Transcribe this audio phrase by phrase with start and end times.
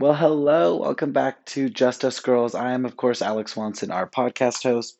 [0.00, 0.76] Well, hello.
[0.76, 2.54] Welcome back to Just Us Girls.
[2.54, 4.96] I am, of course, Alex Swanson, our podcast host,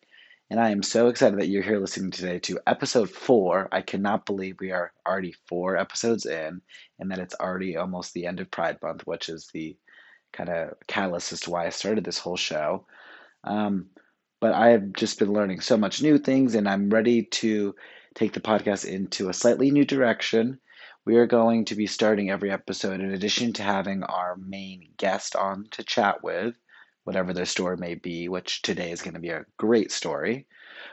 [0.51, 3.69] and I am so excited that you're here listening today to episode four.
[3.71, 6.62] I cannot believe we are already four episodes in,
[6.98, 9.76] and that it's already almost the end of Pride Month, which is the
[10.33, 12.85] kind of catalyst as to why I started this whole show.
[13.44, 13.90] Um,
[14.40, 17.77] but I have just been learning so much new things, and I'm ready to
[18.16, 20.59] take the podcast into a slightly new direction.
[21.09, 25.34] We are going to be starting every episode, in addition to having our main guest
[25.34, 26.55] on to chat with,
[27.05, 30.46] whatever their story may be, which today is going to be a great story.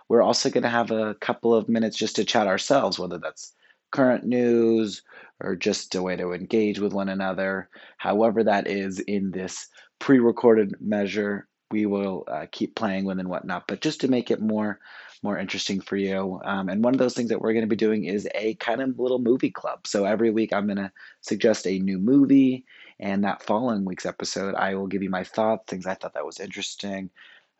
[0.07, 3.51] We're also going to have a couple of minutes just to chat ourselves, whether that's
[3.91, 5.03] current news
[5.41, 7.67] or just a way to engage with one another.
[7.97, 9.67] However, that is in this
[9.99, 13.67] pre recorded measure, we will uh, keep playing with and whatnot.
[13.67, 14.79] But just to make it more
[15.23, 16.39] more interesting for you.
[16.43, 18.81] Um, and one of those things that we're going to be doing is a kind
[18.81, 19.87] of little movie club.
[19.87, 20.91] So every week I'm going to
[21.21, 22.65] suggest a new movie,
[22.99, 26.25] and that following week's episode, I will give you my thoughts, things I thought that
[26.25, 27.09] was interesting,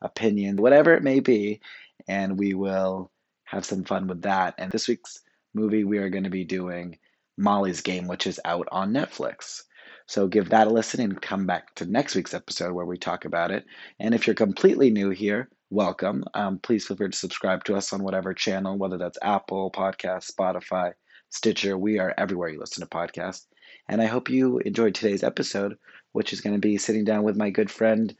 [0.01, 1.61] opinion, whatever it may be,
[2.07, 3.11] and we will
[3.43, 4.55] have some fun with that.
[4.57, 5.21] And this week's
[5.53, 6.97] movie, we are going to be doing
[7.37, 9.63] Molly's Game, which is out on Netflix.
[10.07, 13.25] So give that a listen and come back to next week's episode where we talk
[13.25, 13.65] about it.
[13.99, 16.23] And if you're completely new here, welcome.
[16.33, 20.31] Um, please feel free to subscribe to us on whatever channel, whether that's Apple Podcast,
[20.31, 20.93] Spotify,
[21.29, 21.77] Stitcher.
[21.77, 23.45] We are everywhere you listen to podcasts.
[23.89, 25.75] And I hope you enjoyed today's episode,
[26.11, 28.15] which is going to be sitting down with my good friend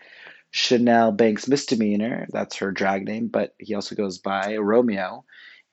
[0.52, 2.28] Chanel Banks Misdemeanor.
[2.32, 5.24] That's her drag name, but he also goes by Romeo.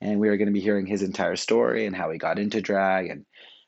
[0.01, 2.61] And we are going to be hearing his entire story and how he got into
[2.61, 3.25] drag and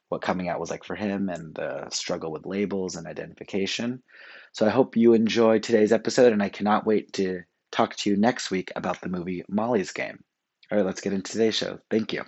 [0.09, 4.03] what coming out was like for him and the struggle with labels and identification.
[4.51, 7.41] So I hope you enjoy today's episode, and I cannot wait to
[7.75, 10.23] talk to you next week about the movie Molly's Game.
[10.71, 11.79] All right, let's get into today's show.
[11.91, 12.23] Thank you.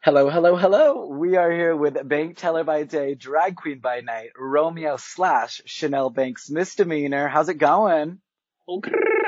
[0.00, 1.06] Hello, hello, hello.
[1.06, 6.10] We are here with bank teller by day, drag queen by night, Romeo slash Chanel
[6.10, 7.26] Banks misdemeanor.
[7.26, 8.18] How's it going?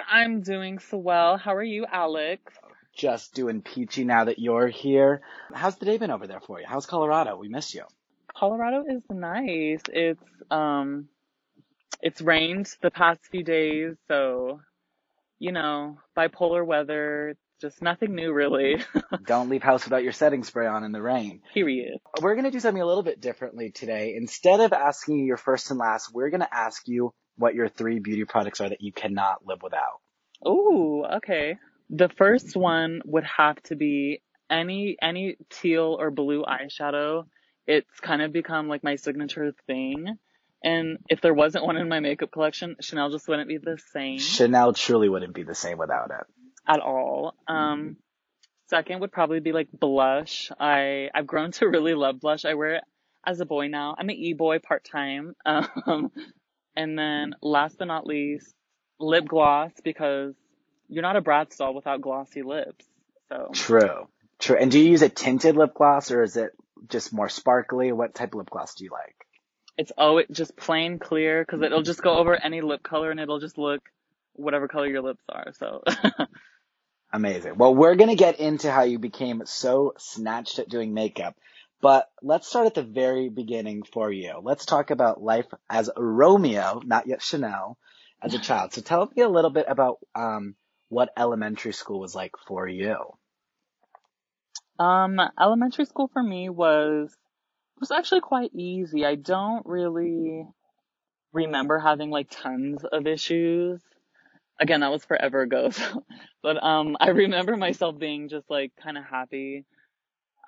[0.09, 1.39] I'm doing so well.
[1.39, 2.53] How are you, Alex?
[2.97, 5.23] Just doing peachy now that you're here.
[5.53, 6.67] How's the day been over there for you?
[6.67, 7.37] How's Colorado?
[7.37, 7.85] We miss you.
[8.35, 9.81] Colorado is nice.
[9.89, 11.09] It's um
[12.03, 14.61] it's rained the past few days, so
[15.39, 18.77] you know, bipolar weather, just nothing new really.
[19.27, 21.43] Don't leave house without your setting spray on in the rain.
[21.55, 21.99] Period.
[22.21, 24.15] We're going to do something a little bit differently today.
[24.17, 27.69] Instead of asking you your first and last, we're going to ask you what your
[27.69, 30.01] three beauty products are that you cannot live without.
[30.47, 31.57] Ooh, okay.
[31.91, 34.21] The first one would have to be
[34.51, 37.25] any any teal or blue eyeshadow.
[37.67, 40.19] It's kind of become like my signature thing.
[40.63, 44.19] And if there wasn't one in my makeup collection, Chanel just wouldn't be the same.
[44.19, 46.27] Chanel truly wouldn't be the same without it.
[46.67, 47.35] At all.
[47.47, 47.97] Um,
[48.69, 50.51] second would probably be like blush.
[50.59, 52.45] I, I've grown to really love blush.
[52.45, 52.85] I wear it
[53.25, 53.95] as a boy now.
[53.99, 55.35] I'm an e-boy part-time.
[55.47, 56.11] Um,
[56.75, 58.55] and then last but not least,
[59.01, 60.35] lip gloss because
[60.89, 62.85] you're not a Bratz doll without glossy lips.
[63.29, 64.09] So true,
[64.39, 64.57] true.
[64.57, 66.53] And do you use a tinted lip gloss or is it
[66.89, 67.93] just more sparkly?
[67.93, 69.15] What type of lip gloss do you like?
[69.79, 73.21] It's oh, it just plain clear because it'll just go over any lip color and
[73.21, 73.83] it'll just look
[74.33, 75.53] whatever color your lips are.
[75.59, 75.83] So.
[77.13, 77.57] Amazing.
[77.57, 81.37] Well, we're going to get into how you became so snatched at doing makeup,
[81.81, 84.41] but let's start at the very beginning for you.
[84.43, 87.79] Let's talk about life as Romeo, not yet Chanel,
[88.21, 88.73] as a child.
[88.73, 90.57] So tell me a little bit about um,
[90.89, 92.97] what elementary school was like for you.
[94.79, 97.17] Um, elementary school for me was
[97.81, 99.05] was actually quite easy.
[99.05, 100.47] I don't really
[101.33, 103.81] remember having like tons of issues.
[104.59, 105.71] Again, that was forever ago.
[105.73, 106.05] So,
[106.43, 109.65] but um, I remember myself being just like kind of happy.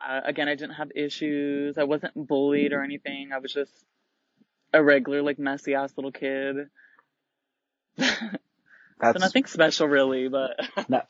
[0.07, 1.77] Uh, again, I didn't have issues.
[1.77, 3.31] I wasn't bullied or anything.
[3.33, 3.73] I was just
[4.73, 6.69] a regular like messy ass little kid.
[9.01, 10.59] That's so nothing special really, but
[10.89, 11.03] no,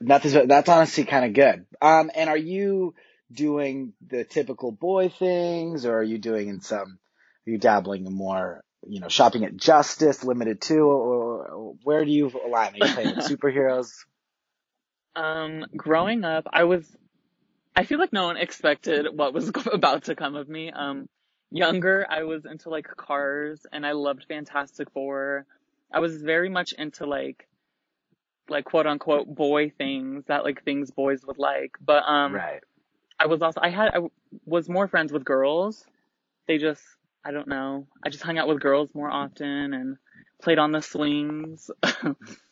[0.00, 0.48] nothing.
[0.48, 1.66] That's honestly kind of good.
[1.80, 2.94] Um, and are you
[3.32, 6.98] doing the typical boy things, or are you doing in some?
[7.46, 12.10] Are you dabbling in more, you know, shopping at Justice, Limited Too, or where do
[12.10, 12.74] you align?
[12.74, 13.92] Are you playing with superheroes?
[15.16, 16.84] Um, growing up, I was.
[17.76, 20.70] I feel like no one expected what was about to come of me.
[20.70, 21.08] Um,
[21.50, 25.46] younger, I was into like cars, and I loved Fantastic Four.
[25.92, 27.48] I was very much into like
[28.48, 31.72] like quote unquote boy things that like things boys would like.
[31.80, 32.62] But um right.
[33.18, 34.00] I was also I had I
[34.44, 35.84] was more friends with girls.
[36.46, 36.82] They just
[37.24, 37.86] I don't know.
[38.04, 39.96] I just hung out with girls more often and
[40.42, 41.70] played on the swings.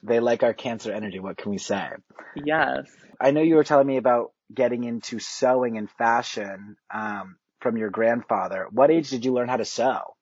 [0.02, 1.18] They like our cancer energy.
[1.18, 1.88] What can we say?
[2.34, 2.86] yes.
[3.20, 7.90] I know you were telling me about getting into sewing and fashion um, from your
[7.90, 8.68] grandfather.
[8.70, 10.14] What age did you learn how to sew?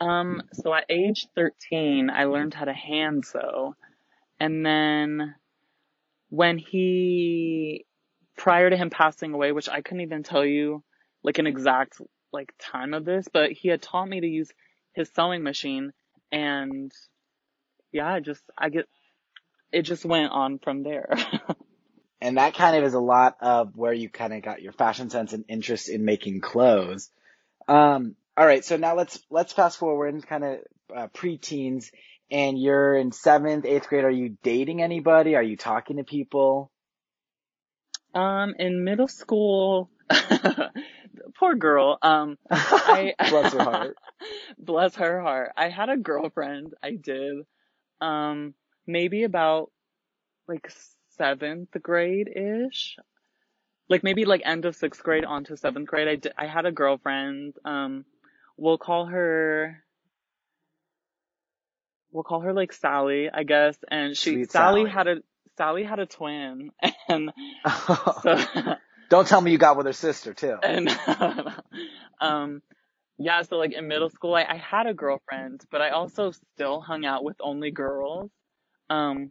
[0.00, 3.74] Um, so at age 13, I learned how to hand sew.
[4.40, 5.34] And then
[6.30, 7.86] when he,
[8.36, 10.82] prior to him passing away, which I couldn't even tell you
[11.22, 12.00] like an exact
[12.32, 14.50] like time of this, but he had taught me to use
[14.92, 15.92] his sewing machine
[16.32, 16.92] and
[17.92, 18.86] yeah, I just, I get,
[19.70, 21.14] it just went on from there.
[22.24, 25.10] And that kind of is a lot of where you kind of got your fashion
[25.10, 27.10] sense and interest in making clothes.
[27.68, 30.58] Um, all right, so now let's let's fast forward in kind of
[30.96, 31.90] uh, pre-teens,
[32.30, 34.04] and you're in seventh, eighth grade.
[34.04, 35.36] Are you dating anybody?
[35.36, 36.70] Are you talking to people?
[38.14, 39.90] um, in middle school,
[41.38, 43.96] poor girl, um, I, Bless her heart.
[44.58, 45.52] bless her heart.
[45.56, 46.74] I had a girlfriend.
[46.82, 47.44] I did.
[48.00, 48.54] Um,
[48.86, 49.70] maybe about
[50.48, 50.70] like
[51.18, 52.96] seventh grade ish.
[53.88, 56.08] Like maybe like end of sixth grade onto seventh grade.
[56.08, 57.54] I did, I had a girlfriend.
[57.64, 58.04] Um,
[58.56, 59.82] we'll call her,
[62.12, 63.76] we'll call her like Sally, I guess.
[63.90, 64.90] And she, Sweet Sally, Sally.
[64.90, 65.16] had a,
[65.56, 66.70] Sally had a twin.
[67.08, 67.32] And
[68.22, 68.38] so,
[69.10, 70.56] Don't tell me you got with her sister too.
[70.62, 70.88] and,
[72.20, 72.62] um,
[73.18, 76.80] yeah, so like in middle school, I, I had a girlfriend, but I also still
[76.80, 78.30] hung out with only girls.
[78.90, 79.30] Um,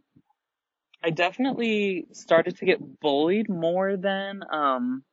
[1.02, 5.04] I definitely started to get bullied more than, um,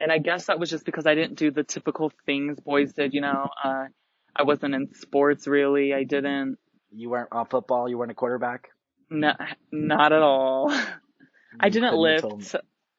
[0.00, 3.14] and I guess that was just because I didn't do the typical things boys did,
[3.14, 3.86] you know, uh,
[4.34, 5.92] I wasn't in sports really.
[5.92, 6.58] I didn't,
[6.94, 7.88] You weren't on football.
[7.88, 8.70] You weren't a quarterback.
[9.10, 9.32] no,
[9.70, 10.72] not at all.
[11.60, 12.22] I didn't lift.
[12.22, 12.40] have told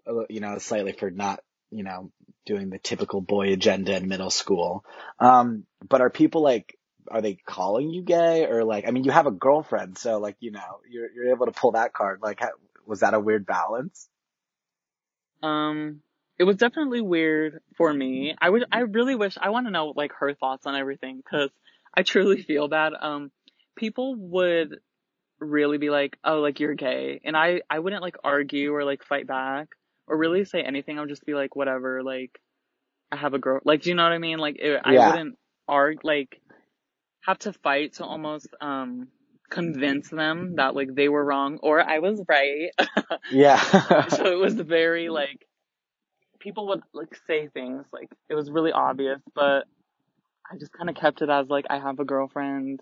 [0.08, 1.42] uh, you know, slightly for not,
[1.72, 2.12] you know,
[2.46, 4.86] doing the typical boy agenda in middle school.
[5.20, 6.78] Um, but are people like,
[7.12, 10.38] are they calling you gay or like, I mean, you have a girlfriend, so like,
[10.40, 12.20] you know, you're, you're able to pull that card.
[12.22, 12.50] Like, how,
[12.86, 14.08] was that a weird balance?
[15.42, 16.02] Um,
[16.38, 18.36] it was definitely weird for me.
[18.40, 21.50] I would, I really wish, I want to know like her thoughts on everything because
[21.94, 22.94] I truly feel bad.
[23.00, 23.32] Um,
[23.76, 24.80] people would
[25.40, 27.22] really be like, oh, like you're gay.
[27.24, 29.70] And I, I wouldn't like argue or like fight back
[30.08, 30.98] or really say anything.
[30.98, 32.40] I would just be like, whatever, like
[33.12, 34.40] I have a girl, like, do you know what I mean?
[34.40, 36.42] Like it, I wouldn't argue, like
[37.22, 39.08] have to fight to almost, um,
[39.50, 42.72] convince them that like they were wrong or I was right.
[43.32, 43.60] Yeah.
[44.10, 45.46] so it was very like
[46.40, 49.66] people would like say things like it was really obvious but
[50.52, 52.80] i just kind of kept it as like i have a girlfriend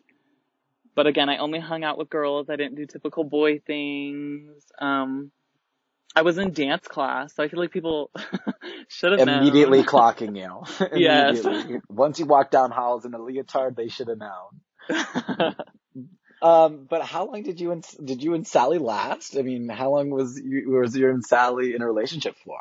[0.96, 5.32] but again i only hung out with girls i didn't do typical boy things um
[6.18, 8.12] i was in dance class so i feel like people
[8.88, 9.42] should have known.
[9.42, 10.64] Immediately clocking you.
[10.98, 11.46] Yes.
[11.90, 15.56] Once you walk down halls in a leotard, they should have known.
[16.40, 19.36] Um, but how long did you and did you and Sally last?
[19.36, 22.60] I mean, how long was you was you and Sally in a relationship for?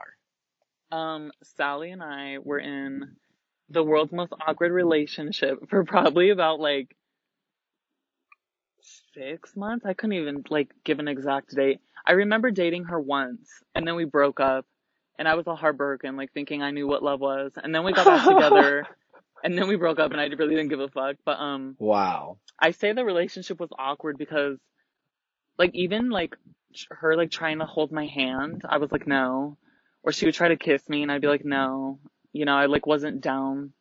[0.92, 3.16] um sally and i were in
[3.70, 6.96] the world's most awkward relationship for probably about like
[9.16, 9.86] six months.
[9.86, 11.80] I couldn't even like give an exact date.
[12.06, 14.66] I remember dating her once and then we broke up
[15.18, 17.52] and I was all heartbroken, like thinking I knew what love was.
[17.62, 18.86] And then we got back together
[19.44, 21.16] and then we broke up and I really didn't give a fuck.
[21.24, 22.38] But um Wow.
[22.58, 24.58] I say the relationship was awkward because
[25.58, 26.36] like even like
[26.90, 29.56] her like trying to hold my hand, I was like no.
[30.02, 31.98] Or she would try to kiss me and I'd be like no.
[32.32, 33.72] You know, I like wasn't down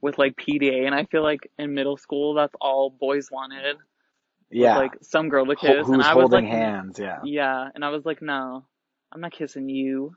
[0.00, 3.76] with like PDA and I feel like in middle school that's all boys wanted.
[4.50, 4.78] Yeah.
[4.78, 6.98] Like some girl to kiss who's and I was holding like hands?
[6.98, 7.18] Yeah.
[7.24, 8.64] yeah, and I was like no.
[9.10, 10.14] I'm not kissing you.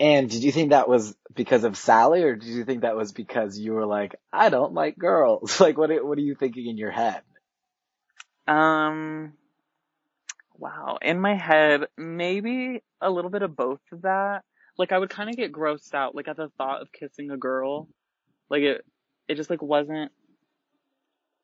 [0.00, 3.12] And did you think that was because of Sally, or did you think that was
[3.12, 5.60] because you were like, I don't like girls?
[5.60, 7.22] Like, what what are you thinking in your head?
[8.46, 9.32] Um
[10.56, 14.42] wow, in my head maybe a little bit of both of that.
[14.76, 17.36] Like I would kind of get grossed out like at the thought of kissing a
[17.36, 17.88] girl.
[18.48, 18.84] Like it
[19.26, 20.12] it just like wasn't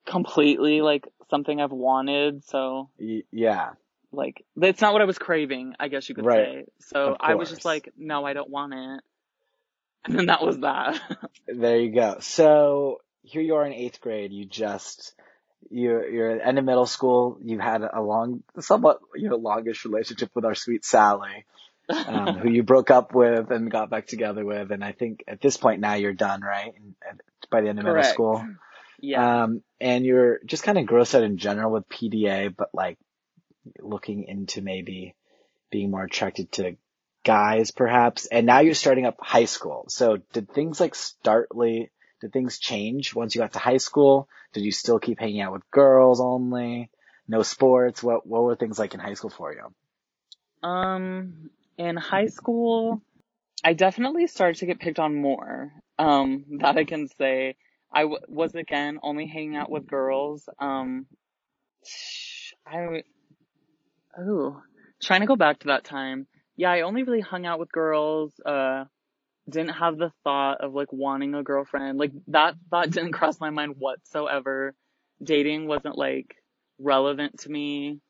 [0.07, 3.71] completely like something I've wanted, so Y- yeah.
[4.13, 6.47] like it's not what I was craving, I guess you could Right.
[6.47, 6.65] say.
[6.81, 9.01] So I was just like, no, I don't want it.
[10.07, 11.01] And then that was that.
[11.49, 12.17] There you go.
[12.21, 14.33] So here you are in eighth grade.
[14.33, 15.15] You just
[15.71, 17.39] you're you're at the end of middle school.
[17.43, 21.47] You had a long, somewhat you know longish relationship with our sweet Sally,
[21.89, 24.71] um, who you broke up with and got back together with.
[24.73, 26.73] And I think at this point now you're done, right?
[26.77, 28.47] And, and by the end of middle school.
[29.01, 29.45] Yeah.
[29.45, 32.99] Um, and you're just kind of grossed out in general with PDA, but like
[33.81, 35.15] looking into maybe
[35.71, 36.77] being more attracted to
[37.25, 39.87] guys perhaps, and now you're starting up high school.
[39.89, 44.29] So did things like startly, did things change once you got to high school?
[44.53, 46.91] Did you still keep hanging out with girls only?
[47.27, 48.03] No sports?
[48.03, 50.69] What, what were things like in high school for you?
[50.69, 53.03] Um, in high school,
[53.65, 55.73] I definitely started to get picked on more.
[55.99, 57.57] Um, that I can say.
[57.95, 60.49] I w- was again only hanging out with girls.
[60.59, 61.07] Um,
[62.67, 63.05] I,
[64.19, 64.61] oh,
[65.03, 66.27] trying to go back to that time.
[66.57, 68.33] Yeah, I only really hung out with girls.
[68.45, 68.85] Uh,
[69.49, 71.99] didn't have the thought of like wanting a girlfriend.
[71.99, 74.75] Like that thought didn't cross my mind whatsoever.
[75.23, 76.35] Dating wasn't like
[76.79, 78.01] relevant to me.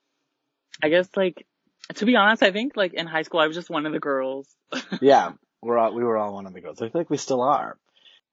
[0.82, 1.46] I guess like,
[1.96, 4.00] to be honest, I think like in high school I was just one of the
[4.00, 4.48] girls.
[5.00, 6.80] yeah, we're all, we were all one of the girls.
[6.80, 7.76] I feel like we still are.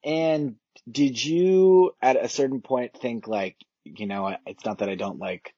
[0.04, 0.56] And
[0.90, 5.20] did you at a certain point think like, you know, it's not that I don't
[5.20, 5.54] like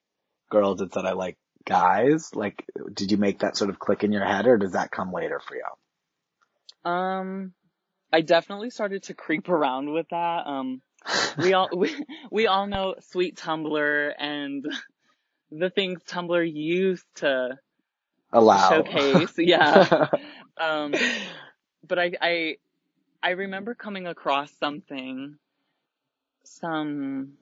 [0.50, 2.30] girls, it's that I like guys?
[2.34, 5.12] Like, did you make that sort of click in your head or does that come
[5.12, 6.92] later for you?
[6.92, 7.54] Um,
[8.12, 10.46] I definitely started to creep around with that.
[10.46, 10.82] Um,
[11.38, 11.96] we all, we,
[12.32, 14.66] we all know sweet Tumblr and
[15.52, 17.58] the things Tumblr used to
[18.32, 19.34] allow showcase.
[19.38, 20.08] Yeah.
[20.62, 20.94] um,
[21.88, 22.56] but I, I,
[23.24, 25.38] I remember coming across something,
[26.44, 27.34] some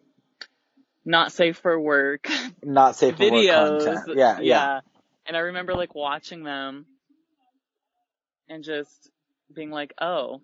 [1.04, 2.30] not safe for work
[2.64, 3.32] not safe for videos.
[3.48, 4.18] work content.
[4.20, 4.80] Yeah, yeah, yeah.
[5.26, 6.86] And I remember like watching them
[8.48, 9.10] and just
[9.54, 10.42] being like, oh,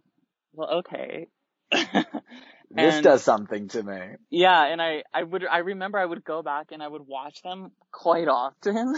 [0.54, 1.28] well, okay.
[2.72, 4.00] this does something to me.
[4.30, 7.42] Yeah, and I, I would, I remember I would go back and I would watch
[7.44, 8.96] them quite often.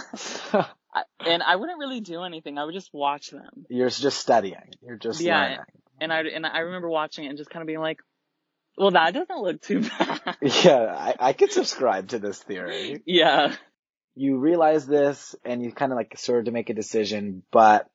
[0.93, 2.57] I- and I wouldn't really do anything.
[2.57, 3.65] I would just watch them.
[3.69, 4.73] You're just studying.
[4.81, 5.41] You're just Yeah.
[5.41, 5.59] learning.
[6.01, 7.99] And I, and I remember watching it and just kind of being like,
[8.77, 10.37] well, that doesn't look too bad.
[10.41, 13.01] Yeah, I, I could subscribe to this theory.
[13.05, 13.55] yeah.
[14.15, 17.87] You realize this and you kind of like sort of to make a decision, but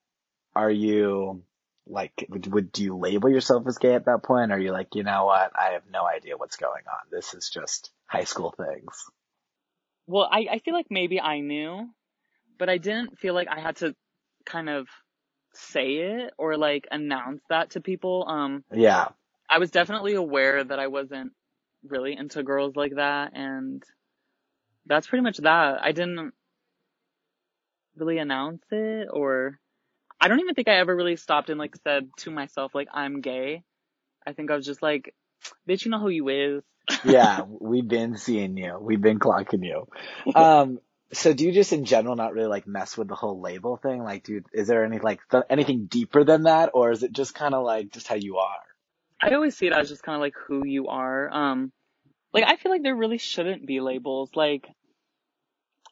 [0.55, 1.43] are you
[1.87, 4.53] like, would, would do you label yourself as gay at that point?
[4.53, 5.53] Or are you like, you know what?
[5.59, 7.09] I have no idea what's going on.
[7.11, 9.05] This is just high school things.
[10.07, 11.89] Well, I, I feel like maybe I knew,
[12.59, 13.95] but I didn't feel like I had to
[14.47, 14.87] kind of
[15.57, 18.25] say it or like announce that to people.
[18.29, 19.09] Um, Yeah.
[19.49, 21.33] I was definitely aware that I wasn't
[21.87, 23.83] really into girls like that and
[24.87, 25.83] that's pretty much that.
[25.83, 26.33] I didn't
[27.97, 29.59] really announce it or
[30.21, 33.21] I don't even think I ever really stopped and like said to myself like I'm
[33.21, 33.63] gay.
[34.27, 35.15] I think I was just like,
[35.69, 36.63] bitch, you know who you is.
[37.05, 38.79] yeah, we've been seeing you.
[38.81, 39.87] We've been clocking you.
[40.35, 40.79] Um,
[41.13, 44.03] so do you just in general not really like mess with the whole label thing?
[44.03, 47.35] Like, dude, is there any like th- anything deeper than that, or is it just
[47.35, 48.59] kind of like just how you are?
[49.21, 51.31] I always see it as just kind of like who you are.
[51.33, 51.73] Um,
[52.33, 54.31] like I feel like there really shouldn't be labels.
[54.35, 54.67] Like,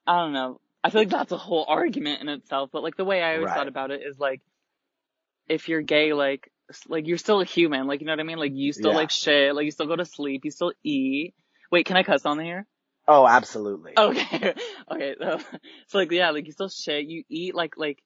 [0.07, 0.61] I don't know.
[0.85, 2.71] I feel like that's a whole argument in itself.
[2.73, 3.55] But like the way I always Right.
[3.55, 4.41] thought about it is like,
[5.49, 6.51] if you're gay, like,
[6.89, 7.87] like you're still a human.
[7.87, 8.39] Like you know what I mean?
[8.39, 8.97] Like you still Yeah.
[8.97, 9.55] like shit.
[9.55, 10.45] Like you still go to sleep.
[10.45, 11.35] You still eat.
[11.71, 12.67] Wait, can I cuss on here?
[13.09, 13.93] Oh, absolutely.
[13.99, 14.55] Okay.
[14.91, 15.15] okay.
[15.19, 15.41] So,
[15.89, 17.07] so like yeah, like you still shit.
[17.07, 18.03] You eat like like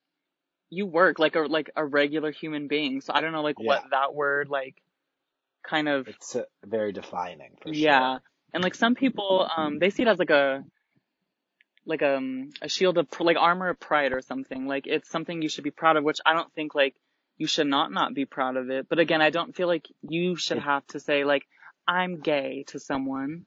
[0.70, 3.00] you work like a like a regular human being.
[3.00, 4.82] So I don't know like what that word like
[5.66, 8.14] kind of It's uh, very defining for yeah.
[8.14, 8.20] sure.
[8.54, 10.64] And like some people, um, they see it as like a,
[11.84, 14.66] like um, a shield of, like armor of pride or something.
[14.66, 16.94] Like it's something you should be proud of, which I don't think like
[17.36, 18.88] you should not not be proud of it.
[18.88, 21.42] But again, I don't feel like you should have to say like,
[21.86, 23.46] I'm gay to someone.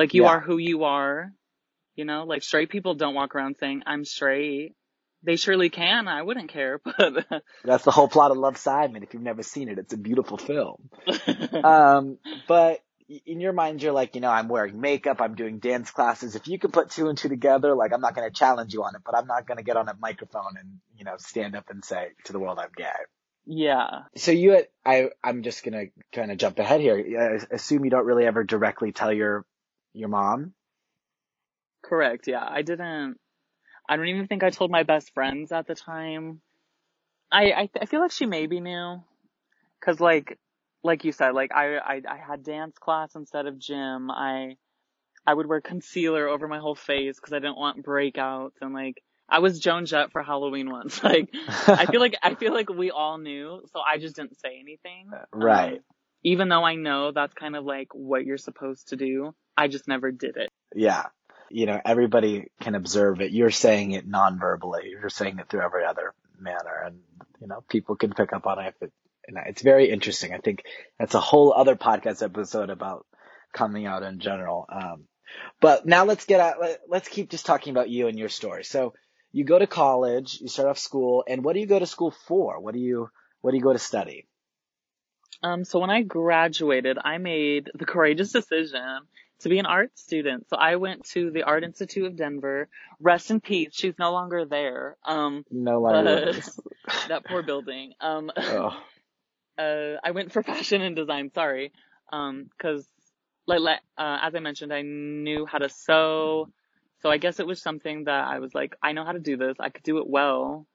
[0.00, 0.30] Like you Yeah.
[0.30, 1.30] are who you are.
[1.94, 4.74] You know, like straight people don't walk around saying, I'm straight.
[5.22, 6.08] They surely can.
[6.08, 7.26] I wouldn't care, but,
[7.64, 9.02] That's the whole plot of Love Simon.
[9.02, 10.88] If you've never seen it, it's a beautiful film.
[11.62, 12.80] Um, but
[13.26, 16.36] in your mind, you're like, you know, I'm wearing makeup, I'm doing dance classes.
[16.36, 18.84] If you can put two and two together, like, I'm not going to challenge you
[18.84, 21.54] on it, but I'm not going to get on a microphone and, you know, stand
[21.56, 22.86] up and say to the world I'm gay.
[23.46, 24.04] yeah.
[24.16, 27.40] So you, I, I'm just going to kind of jump ahead here.
[27.50, 29.44] I assume you don't really ever directly tell your,
[29.94, 30.54] your mom.
[31.82, 32.26] Correct.
[32.26, 32.46] Yeah.
[32.46, 33.16] I didn't,
[33.88, 36.40] I don't even think I told my best friends at the time.
[37.32, 39.02] I, I, I feel like she maybe knew.
[39.84, 40.38] Cause like,
[40.82, 44.10] like you said, like I, I, I had dance class instead of gym.
[44.10, 44.56] I,
[45.26, 49.02] I would wear concealer over my whole face cause I didn't want breakouts and like,
[49.32, 51.00] I was Joan Jett for Halloween once.
[51.04, 51.30] Like,
[51.68, 55.10] I feel like, I feel like we all knew, so I just didn't say anything.
[55.32, 55.74] Right.
[55.74, 55.78] Um,
[56.24, 59.88] even though I know that's kind of like what you're supposed to do, I just
[59.88, 60.48] never did it.
[60.74, 61.06] Yeah.
[61.50, 63.32] You know, everybody can observe it.
[63.32, 64.88] You're saying it non-verbally.
[64.90, 67.00] You're saying it through every other manner and,
[67.40, 68.74] you know, people can pick up on it.
[68.76, 68.92] If it
[69.26, 70.32] and it's very interesting.
[70.32, 70.64] I think
[70.98, 73.06] that's a whole other podcast episode about
[73.52, 74.66] coming out in general.
[74.68, 75.04] Um,
[75.60, 78.64] but now let's get out, let, let's keep just talking about you and your story.
[78.64, 78.94] So
[79.32, 82.12] you go to college, you start off school, and what do you go to school
[82.26, 82.60] for?
[82.60, 84.26] What do you what do you go to study?
[85.42, 89.00] Um, so when I graduated, I made the courageous decision
[89.40, 90.48] to be an art student.
[90.48, 92.68] So I went to the Art Institute of Denver.
[93.00, 93.70] Rest in peace.
[93.72, 94.96] She's no longer there.
[95.04, 96.32] Um, no longer.
[97.08, 97.94] that poor building.
[98.00, 98.76] Um, oh.
[99.58, 101.30] uh, I went for fashion and design.
[101.34, 101.72] Sorry.
[102.12, 102.86] Um, cause
[103.46, 106.48] like, like uh, as I mentioned, I knew how to sew.
[107.02, 109.36] So I guess it was something that I was like, I know how to do
[109.36, 109.56] this.
[109.58, 110.66] I could do it well.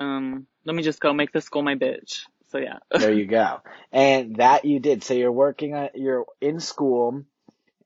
[0.00, 2.20] Um, let me just go make this school my bitch.
[2.48, 2.78] So yeah.
[2.90, 3.60] there you go.
[3.90, 5.02] And that you did.
[5.02, 7.24] So you're working on, you're in school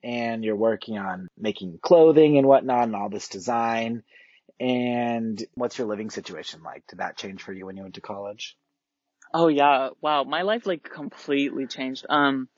[0.07, 4.05] and you're working on making clothing and whatnot and all this design.
[4.61, 6.87] And what's your living situation like?
[6.87, 8.57] Did that change for you when you went to college?
[9.35, 9.89] Oh yeah.
[10.01, 10.23] Wow.
[10.23, 12.07] My life like completely changed.
[12.09, 12.49] Um,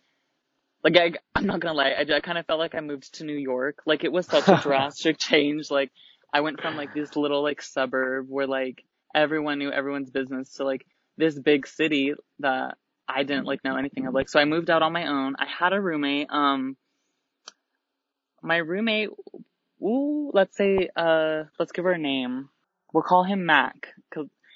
[0.84, 1.94] like I, I'm not gonna lie.
[1.98, 3.78] I, I kind of felt like I moved to New York.
[3.86, 5.70] Like it was such a drastic change.
[5.70, 5.90] Like
[6.30, 10.64] I went from like this little like suburb where like everyone knew everyone's business to
[10.64, 10.84] like
[11.16, 12.76] this big city that
[13.08, 14.12] I didn't like know anything of.
[14.12, 15.34] Like, so I moved out on my own.
[15.38, 16.28] I had a roommate.
[16.28, 16.76] Um,
[18.42, 19.10] my roommate,
[19.82, 22.48] ooh, let's say, uh, let's give her a name.
[22.92, 23.94] We'll call him Mac.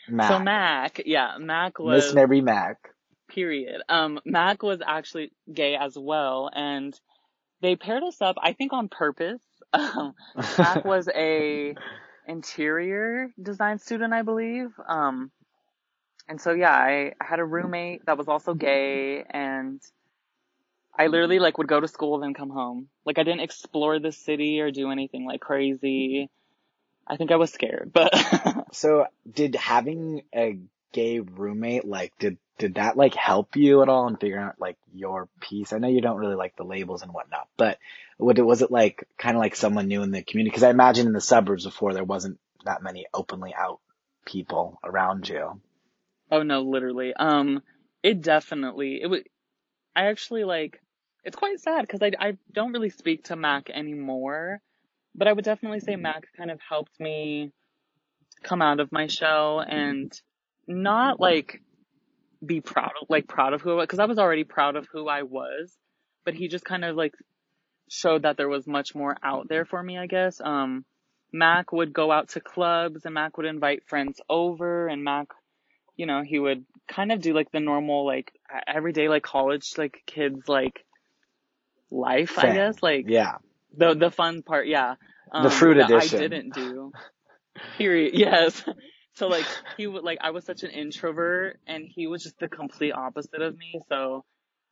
[0.09, 0.29] Mac.
[0.29, 2.91] So Mac, yeah, Mac was Miss Mary Mac.
[3.29, 3.83] Period.
[3.89, 6.99] Um, Mac was actually gay as well, and
[7.61, 9.43] they paired us up, I think, on purpose.
[9.75, 10.13] Um,
[10.59, 11.75] Mac was a
[12.29, 14.69] interior design student, I believe.
[14.87, 15.31] Um,
[16.29, 19.81] and so yeah, I, I had a roommate that was also gay and
[20.97, 22.89] I literally like would go to school then come home.
[23.05, 26.29] Like I didn't explore the city or do anything like crazy.
[27.07, 28.13] I think I was scared, but.
[28.73, 30.59] so did having a
[30.93, 34.77] gay roommate, like, did, did that like help you at all in figuring out like
[34.95, 35.73] your piece?
[35.73, 37.79] I know you don't really like the labels and whatnot, but
[38.19, 40.55] what was it like kind of like someone new in the community?
[40.55, 43.81] Cause I imagine in the suburbs before there wasn't that many openly out
[44.25, 45.61] people around you.
[46.31, 47.13] Oh no, literally.
[47.15, 47.63] Um,
[48.03, 49.29] it definitely, it would,
[49.95, 50.81] I actually like,
[51.25, 54.61] it's quite sad because I, I don't really speak to Mac anymore,
[55.15, 57.53] but I would definitely say Mac kind of helped me
[58.43, 60.13] come out of my shell and
[60.67, 61.63] not like
[62.45, 64.89] be proud of, like proud of who I was, cause I was already proud of
[64.91, 65.77] who I was,
[66.25, 67.15] but he just kind of like
[67.89, 70.41] showed that there was much more out there for me, I guess.
[70.41, 70.85] Um,
[71.33, 75.29] Mac would go out to clubs and Mac would invite friends over and Mac
[75.97, 78.33] you know, he would kind of do like the normal, like
[78.67, 80.85] everyday, like college, like kids, like
[81.91, 82.83] life, I guess.
[82.83, 83.37] Like, yeah.
[83.77, 84.97] The, the fun part, yeah.
[85.31, 86.19] Um, the fruit edition.
[86.19, 86.93] I didn't do.
[87.79, 88.15] Period.
[88.15, 88.63] Yes.
[89.17, 89.45] So like,
[89.77, 93.43] he would, like, I was such an introvert and he was just the complete opposite
[93.43, 93.79] of me.
[93.91, 94.25] So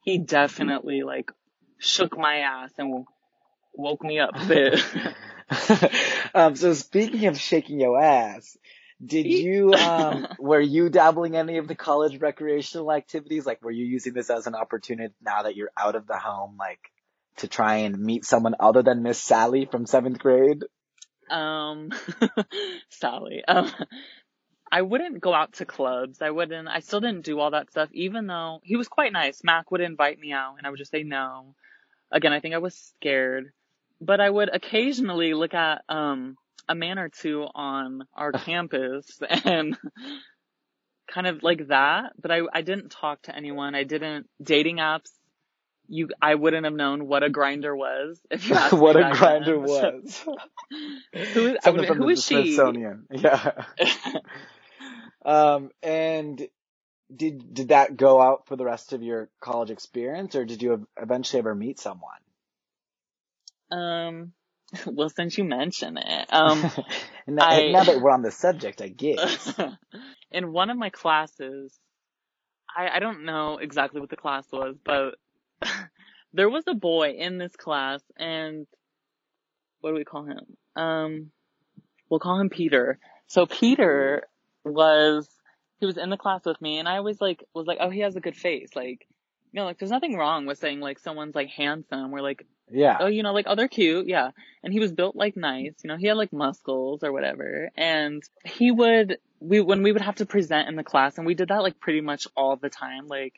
[0.02, 1.30] he definitely like
[1.78, 3.04] shook my ass and
[3.74, 4.85] woke me up a bit.
[6.35, 8.56] um, so speaking of shaking your ass,
[9.04, 13.46] did you, um, were you dabbling any of the college recreational activities?
[13.46, 16.56] Like, were you using this as an opportunity now that you're out of the home,
[16.58, 16.80] like,
[17.38, 20.64] to try and meet someone other than Miss Sally from seventh grade?
[21.30, 21.90] Um,
[22.90, 23.42] Sally.
[23.46, 23.70] Um,
[24.70, 26.20] I wouldn't go out to clubs.
[26.20, 29.42] I wouldn't, I still didn't do all that stuff, even though he was quite nice.
[29.42, 31.54] Mac would invite me out and I would just say no.
[32.12, 33.52] Again, I think I was scared,
[34.00, 36.36] but I would occasionally look at, um,
[36.70, 39.76] a man or two on our campus and
[41.09, 43.74] kind of like that, but I, I didn't talk to anyone.
[43.74, 45.11] I didn't dating apps.
[45.88, 49.61] You, I wouldn't have known what a Grindr was if you asked what a Grindr
[49.66, 50.24] was.
[51.35, 52.54] who is, I mean, who is she?
[52.54, 53.06] Smithsonian.
[53.11, 53.64] Yeah.
[55.24, 56.46] um, and
[57.14, 60.87] did did that go out for the rest of your college experience, or did you
[60.96, 62.12] eventually ever meet someone?
[63.72, 64.33] Um,
[64.87, 66.70] well, since you mention it, um,
[67.26, 69.52] now, I, now that we're on the subject, I guess.
[70.30, 71.78] in one of my classes,
[72.76, 75.14] I, I don't know exactly what the class was, but
[76.33, 78.66] there was a boy in this class, and
[79.80, 80.56] what do we call him?
[80.76, 81.30] Um,
[82.09, 82.98] we'll call him Peter.
[83.26, 84.24] So Peter
[84.64, 85.28] was,
[85.80, 88.00] he was in the class with me, and I always like was like, oh, he
[88.00, 89.06] has a good face, like.
[89.52, 92.98] You know, like there's nothing wrong with saying like someone's like handsome or like yeah.
[93.00, 94.06] Oh, you know, like, oh, they're cute.
[94.08, 94.30] Yeah.
[94.62, 95.74] And he was built like nice.
[95.82, 97.70] You know, he had like muscles or whatever.
[97.76, 101.34] And he would, we, when we would have to present in the class, and we
[101.34, 103.34] did that like pretty much all the time, like,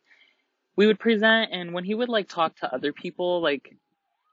[0.77, 3.77] we would present and when he would like talk to other people, like,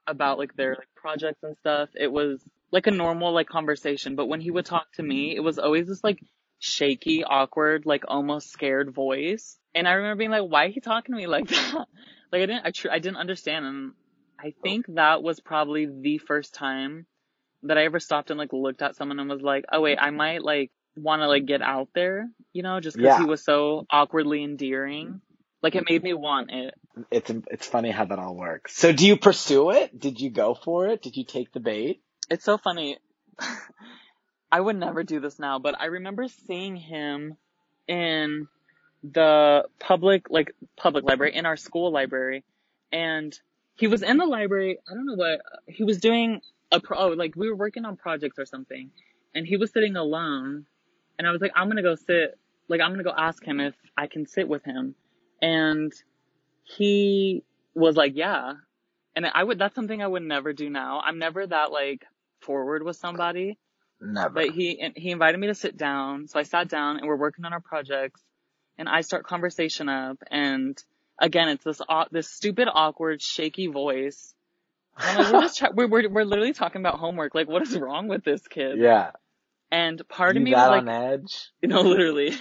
[0.08, 4.16] about like their like projects and stuff, it was like a normal like conversation.
[4.16, 6.20] But when he would talk to me, it was always this like
[6.58, 9.59] shaky, awkward, like almost scared voice.
[9.76, 11.86] And I remember being like, why are he talking to me like that?
[12.32, 13.66] like I didn't, I, tr- I didn't understand.
[13.66, 13.92] And
[14.40, 14.62] I oh.
[14.64, 17.06] think that was probably the first time
[17.64, 20.12] that I ever stopped and like looked at someone and was like, oh wait, I
[20.12, 23.20] might like want to like get out there, you know, just because Yeah.
[23.20, 25.22] he was so awkwardly endearing.
[25.62, 26.74] Like it made me want it.
[27.12, 28.78] It's it's funny how that all works.
[28.78, 29.98] So do you pursue it?
[29.98, 31.02] Did you go for it?
[31.02, 32.02] Did you take the bait?
[32.30, 32.98] It's so funny.
[34.52, 37.36] I would never do this now, but I remember seeing him
[37.88, 38.48] in
[39.04, 42.44] the public, like public library, in our school library,
[42.92, 43.38] and
[43.76, 44.80] he was in the library.
[44.90, 46.42] I don't know what he was doing.
[46.72, 48.92] A pro, oh, like we were working on projects or something,
[49.34, 50.66] and he was sitting alone,
[51.18, 53.74] and I was like, I'm gonna go sit, like I'm gonna go ask him if
[53.98, 54.94] I can sit with him,
[55.42, 55.92] and
[56.64, 58.54] he was like, yeah,
[59.16, 59.58] and I would.
[59.58, 61.02] That's something I would never do now.
[61.04, 62.06] I'm never that like
[62.42, 63.58] forward with somebody.
[64.02, 64.30] Never.
[64.30, 67.46] But he he invited me to sit down, so I sat down and we're working
[67.46, 68.22] on our projects,
[68.80, 70.82] and I start conversation up, and
[71.20, 74.34] again it's this au- this stupid awkward shaky voice.
[74.98, 77.36] And I'm like, we're just try- we're, we're we're literally talking about homework.
[77.36, 78.80] Like, what is wrong with this kid?
[78.80, 79.12] yeah.
[79.72, 81.50] And part of you me that was on edge?
[81.62, 82.34] you know, literally,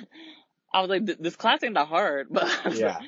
[0.72, 2.98] I was like, this class ain't that hard, but Yeah.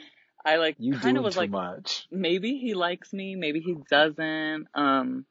[0.44, 2.06] I like You kind of was like, much.
[2.10, 4.66] maybe he likes me, maybe he doesn't.
[4.74, 5.24] Um,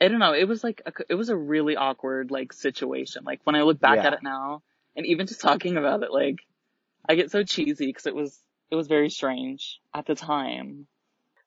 [0.00, 0.32] I don't know.
[0.34, 3.24] It was like a, it was a really awkward like situation.
[3.24, 4.06] Like when I look back Yeah.
[4.08, 4.62] at it now,
[4.96, 6.38] and even just talking about it, like
[7.08, 8.38] I get so cheesy because it was
[8.70, 10.86] it was very strange at the time.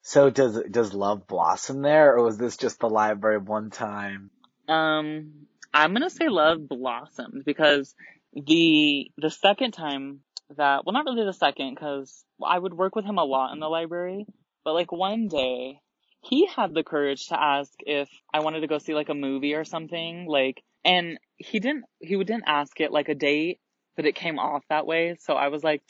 [0.02, 4.32] So does does love blossom there, or was this just the library one time?
[4.68, 7.96] Um, I'm gonna say love blossomed because
[8.34, 10.20] the the second time
[10.58, 13.60] that well not really the second because I would work with him a lot in
[13.60, 14.26] the library,
[14.64, 15.80] but like one day
[16.22, 19.56] he had the courage to ask if I wanted to go see like a movie
[19.56, 23.60] or something like and he didn't he didn't ask it like a date,
[23.96, 25.16] but it came off that way.
[25.20, 25.82] So I was like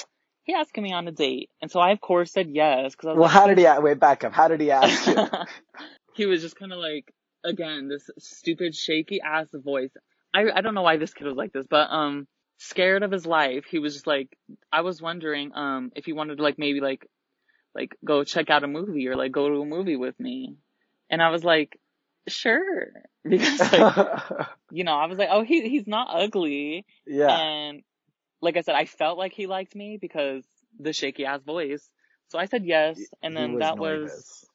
[0.43, 3.11] he asking me on a date, and so I of course said yes because I
[3.11, 3.67] was Well, like, how did he?
[3.81, 4.33] Wait, back up.
[4.33, 5.15] How did he ask you?
[6.13, 7.13] he was just kind of like
[7.43, 9.91] again this stupid shaky ass voice
[10.33, 13.25] I, I don't know why this kid was like this but um scared of his
[13.25, 14.37] life he was just like
[14.71, 17.09] i was wondering um if he wanted to like maybe like
[17.75, 20.55] like go check out a movie or like go to a movie with me
[21.09, 21.77] and i was like
[22.27, 22.87] sure
[23.27, 24.21] because like
[24.71, 27.37] you know i was like oh he he's not ugly yeah.
[27.37, 27.81] and
[28.43, 30.43] like i said i felt like he liked me because
[30.79, 31.89] the shaky ass voice
[32.27, 34.45] so i said yes and He then that was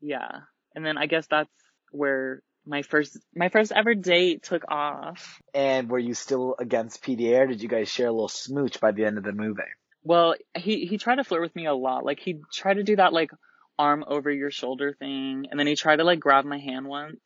[0.00, 0.28] yeah.
[0.74, 1.50] And then I guess that's
[1.90, 5.40] where my first my first ever date took off.
[5.54, 8.92] And were you still against PDA, or did you guys share a little smooch by
[8.92, 9.62] the end of the movie?
[10.02, 12.04] Well, he he tried to flirt with me a lot.
[12.04, 13.30] Like he tried to do that like
[13.78, 17.20] arm over your shoulder thing, and then he tried to like grab my hand once.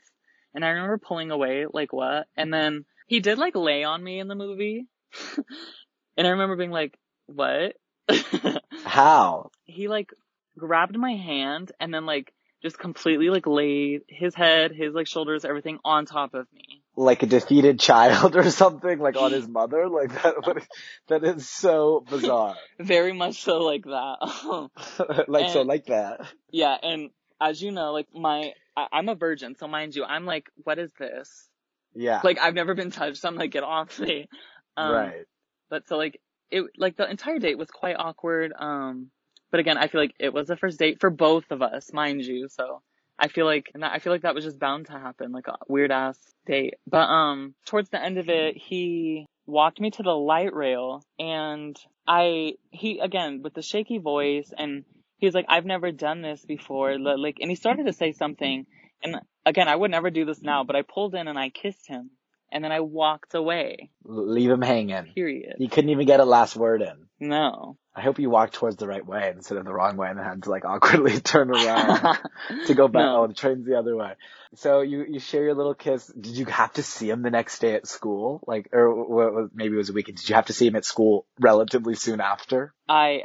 [0.55, 2.27] And I remember pulling away like what?
[2.37, 4.87] And then he did like lay on me in the movie.
[6.17, 7.77] and I remember being like, "What?"
[8.85, 9.51] How?
[9.65, 10.13] he like
[10.57, 15.45] grabbed my hand and then like just completely like laid his head, his like shoulders,
[15.45, 16.83] everything on top of me.
[16.97, 19.89] Like a defeated child or something, like on his mother?
[19.89, 20.67] Like that,
[21.09, 22.57] that is so bizarre.
[22.79, 25.25] Very much so like that.
[25.29, 26.21] like, so like that.
[26.51, 30.25] yeah, and as you know, like my, I, I'm a virgin, so mind you, I'm
[30.25, 31.49] like, what is this?
[31.95, 32.21] Yeah.
[32.25, 34.29] Like I've never been touched, so I'm like, get off me.
[34.77, 35.27] Um, right.
[35.75, 36.21] But so like,
[36.53, 38.53] it, like the entire date was quite awkward.
[38.57, 39.11] Um,
[39.51, 42.23] but again, I feel like it was the first date for both of us, mind
[42.25, 42.81] you, so.
[43.19, 45.49] I feel like, and that- I feel like that was just bound to happen, like
[45.49, 46.75] a weird ass date.
[46.87, 51.77] But, um, towards the end of it, he walked me to the light rail and
[52.07, 54.85] I, he, again, with the shaky voice and
[55.19, 56.99] he was like, I've never done this before.
[57.01, 58.67] Like, and he started to say something
[59.03, 61.89] and again, I would never do this now, but I pulled in and I kissed
[61.89, 62.11] him
[62.55, 65.13] and then I walked away, Leave him hanging.
[65.15, 65.57] period.
[65.59, 67.07] He couldn't even get a last word in.
[67.21, 67.77] No.
[67.97, 70.25] I hope you walked towards the right way instead of the wrong way and then
[70.25, 72.19] had to like awkwardly turn around
[72.67, 73.03] to go back.
[73.03, 73.23] No.
[73.23, 74.15] Oh, the train's the other way.
[74.57, 76.07] So you, you share your little kiss.
[76.07, 78.43] Did you have to see him the next day at school?
[78.47, 80.19] Like, or maybe it was a weekend.
[80.19, 82.73] Did you have to see him at school relatively soon after?
[82.89, 83.23] I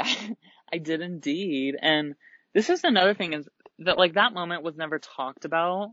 [0.73, 1.75] I did indeed.
[1.81, 2.13] And
[2.53, 3.47] this is another thing is
[3.79, 5.91] that like that moment was never talked about.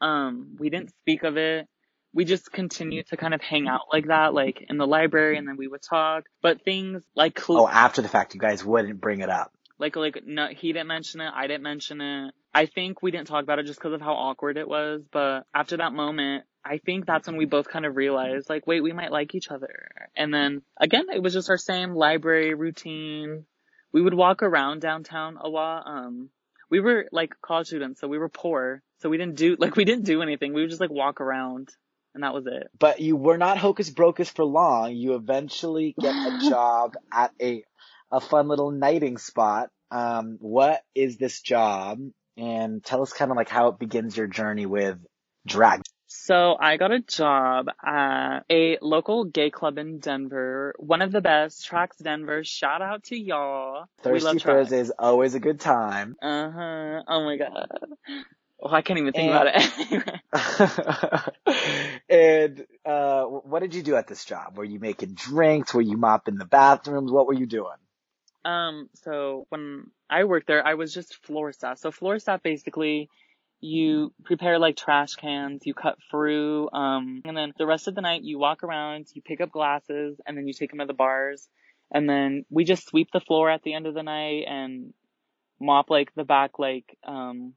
[0.00, 1.66] Um we didn't speak of it.
[2.14, 5.46] We just continued to kind of hang out like that, like in the library and
[5.46, 6.24] then we would talk.
[6.42, 9.52] But things like Oh, after the fact, you guys wouldn't bring it up.
[9.78, 12.32] like like no he didn't mention it, I didn't mention it.
[12.54, 15.40] I think we didn't talk about it just because of how awkward it was, but
[15.52, 18.94] after that moment I think that's when we both kind of realized, like, wait, we
[18.94, 19.86] might like each other.
[20.16, 23.44] And then, again, it was just our same library routine.
[23.92, 25.82] We would walk around downtown a lot.
[25.86, 26.30] Um,
[26.70, 28.82] we were like college students, so we were poor.
[29.00, 30.54] So we didn't do, like, we didn't do anything.
[30.54, 31.68] We would just like walk around
[32.14, 32.70] and that was it.
[32.78, 34.94] But you were not hocus brocus for long.
[34.94, 37.64] You eventually get a job at a,
[38.10, 39.70] a fun little nighting spot.
[39.90, 41.98] Um, what is this job?
[42.36, 44.98] And tell us kind of like how it begins your journey with
[45.46, 45.82] drag.
[46.06, 50.74] So I got a job at a local gay club in Denver.
[50.78, 52.44] One of the best, Tracks Denver.
[52.44, 53.86] Shout out to y'all.
[54.02, 56.14] Thirsty Thursday is always a good time.
[56.22, 57.02] Uh huh.
[57.08, 57.68] Oh my god.
[58.64, 60.22] Oh, I can't even think and, about
[61.38, 62.00] it.
[62.08, 64.56] and uh, what did you do at this job?
[64.56, 65.74] Were you making drinks?
[65.74, 67.12] Were you mopping the bathrooms?
[67.12, 67.76] What were you doing?
[68.44, 71.78] Um, so when I worked there, I was just floor staff.
[71.78, 73.10] So floor staff basically
[73.60, 78.02] you prepare like trash cans, you cut through, um, and then the rest of the
[78.02, 80.92] night you walk around, you pick up glasses, and then you take them to the
[80.92, 81.48] bars.
[81.92, 84.92] And then we just sweep the floor at the end of the night and
[85.60, 87.54] mop like the back, like, um,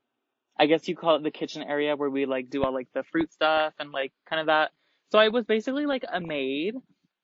[0.60, 3.04] I guess you call it the kitchen area where we like do all like the
[3.04, 4.72] fruit stuff and like kind of that.
[5.12, 6.76] So I was basically like a maid,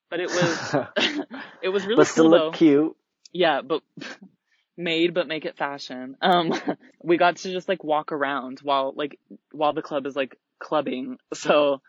[0.09, 0.75] but it was,
[1.61, 2.57] it was really but still cool, look though.
[2.57, 2.95] cute.
[3.31, 3.81] Yeah, but
[4.77, 6.15] made but make it fashion.
[6.21, 6.53] Um,
[7.01, 9.19] we got to just like walk around while like
[9.51, 11.17] while the club is like clubbing.
[11.33, 11.81] So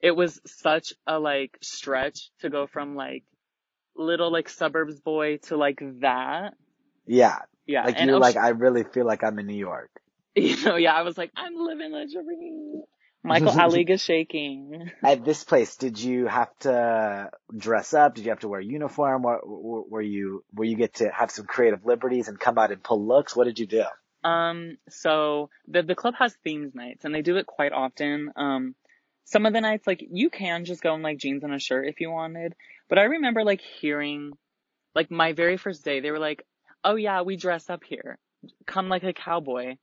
[0.00, 3.24] it was such a like stretch to go from like
[3.96, 6.54] little like suburbs boy to like that.
[7.06, 7.38] Yeah.
[7.66, 7.84] Yeah.
[7.84, 9.90] Like you're like, I really feel like I'm in New York.
[10.36, 12.82] You know, yeah, I was like, I'm living the dream.
[13.22, 14.90] Michael Alig is shaking.
[15.04, 18.14] At this place, did you have to dress up?
[18.14, 19.22] Did you have to wear a uniform?
[19.22, 22.82] Were, were you were you get to have some creative liberties and come out and
[22.82, 23.36] pull looks?
[23.36, 23.84] What did you do?
[24.24, 28.32] Um, so the the club has themes nights, and they do it quite often.
[28.36, 28.74] Um,
[29.24, 31.88] some of the nights, like you can just go in like jeans and a shirt
[31.88, 32.54] if you wanted,
[32.88, 34.32] but I remember like hearing,
[34.94, 36.46] like my very first day, they were like,
[36.84, 38.18] "Oh yeah, we dress up here,
[38.66, 39.76] come like a cowboy."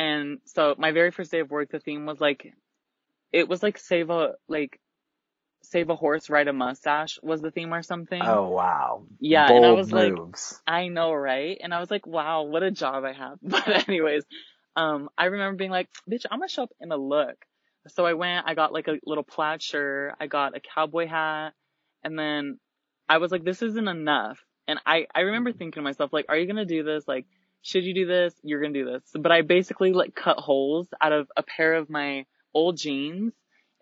[0.00, 2.54] And so my very first day of work, the theme was like
[3.32, 4.80] it was like save a like
[5.62, 8.22] save a horse, ride a mustache was the theme or something.
[8.22, 9.04] Oh wow.
[9.20, 9.92] Yeah, Bold and I was moves.
[9.92, 10.22] like
[10.66, 11.58] I know, right?
[11.62, 13.38] And I was like, wow, what a job I have.
[13.42, 14.24] But anyways,
[14.76, 17.36] um I remember being like, bitch, I'm gonna show up in a look.
[17.88, 21.54] So I went, I got like a little plaid shirt, I got a cowboy hat,
[22.04, 22.58] and then
[23.08, 24.44] I was like, this isn't enough.
[24.68, 27.08] And I, I remember thinking to myself, like, are you gonna do this?
[27.08, 27.26] Like,
[27.62, 28.34] should you do this?
[28.42, 29.02] You're gonna do this.
[29.14, 33.32] But I basically like cut holes out of a pair of my old jeans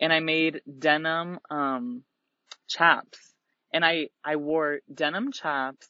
[0.00, 2.02] and I made denim um
[2.68, 3.18] chaps.
[3.72, 5.88] And I I wore denim chaps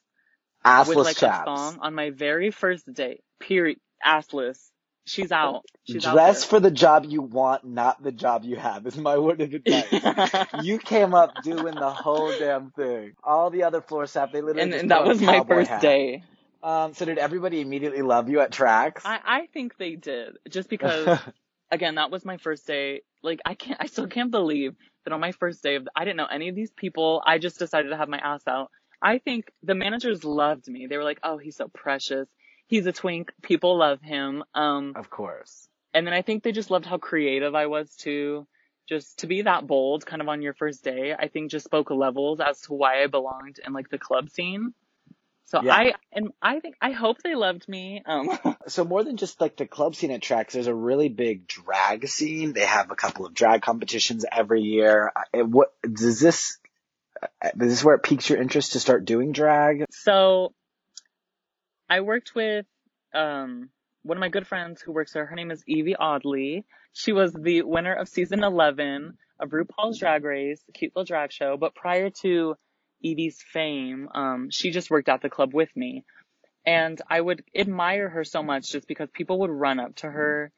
[0.64, 1.42] Assless with like chaps.
[1.42, 3.22] a thong on my very first date.
[3.40, 3.78] Period.
[4.04, 4.70] Assless.
[5.06, 5.64] She's out.
[5.84, 9.16] She's Dress out for the job you want, not the job you have, is my
[9.16, 10.46] word of advice.
[10.62, 13.14] you came up doing the whole damn thing.
[13.24, 15.80] All the other floor staff, they literally and, and that was my first hat.
[15.80, 16.24] day.
[16.62, 19.04] Um, so did everybody immediately love you at tracks?
[19.04, 20.36] I, I think they did.
[20.48, 21.18] Just because
[21.70, 23.02] again, that was my first day.
[23.22, 26.16] Like I can't I still can't believe that on my first day of I didn't
[26.16, 27.22] know any of these people.
[27.26, 28.70] I just decided to have my ass out.
[29.00, 30.86] I think the managers loved me.
[30.86, 32.28] They were like, "Oh, he's so precious.
[32.66, 33.32] He's a twink.
[33.42, 35.68] People love him." Um of course.
[35.94, 38.46] and then I think they just loved how creative I was too.
[38.88, 41.90] Just to be that bold kind of on your first day, I think just spoke
[41.90, 44.72] levels as to why I belonged in like the club scene.
[45.50, 45.74] So Yeah.
[45.74, 48.02] I, and I think, I hope they loved me.
[48.04, 48.28] Um,
[48.68, 52.06] So more than just like the club scene at tracks, there's a really big drag
[52.06, 52.52] scene.
[52.52, 55.10] They have a couple of drag competitions every year.
[55.16, 56.58] Uh, What does this?
[57.22, 59.84] uh, Is this where it piques your interest to start doing drag?
[59.90, 60.52] so
[61.88, 62.66] I worked with,
[63.14, 63.70] um,
[64.02, 65.24] one of my good friends who works there.
[65.24, 66.64] Her name is Yvie Oddly.
[66.92, 71.32] She was the winner of season 11 of RuPaul's Drag Race, the cute little drag
[71.32, 71.56] show.
[71.56, 72.54] But prior to
[73.04, 76.04] Yvie's fame, um, she just worked at the club with me.
[76.66, 80.52] And I would admire her so much just because people would run up to her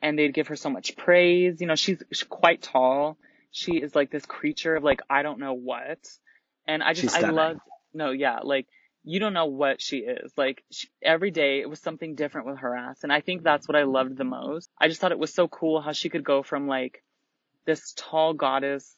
[0.00, 1.60] and they'd give her so much praise.
[1.60, 3.16] You know, she's, she's quite tall.
[3.50, 5.98] She is like this creature of like, I don't know what.
[6.68, 7.36] And I just, I stunning.
[7.36, 7.56] love,
[7.94, 8.66] no, yeah, like,
[9.02, 10.32] you don't know what she is.
[10.36, 12.98] Like, she, every day it was something different with her ass.
[13.02, 14.68] And I think that's what I loved the most.
[14.80, 17.02] I just thought it was so cool how she could go from like
[17.66, 18.92] this tall goddess,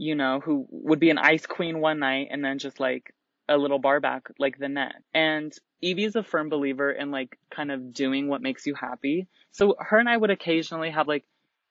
[0.00, 3.12] you know, who would be an ice queen one night and then just like
[3.48, 5.02] a little bar back like the next.
[5.12, 9.26] And Yvie is a firm believer in like kind of doing what makes you happy.
[9.50, 11.24] So her and I would occasionally have like,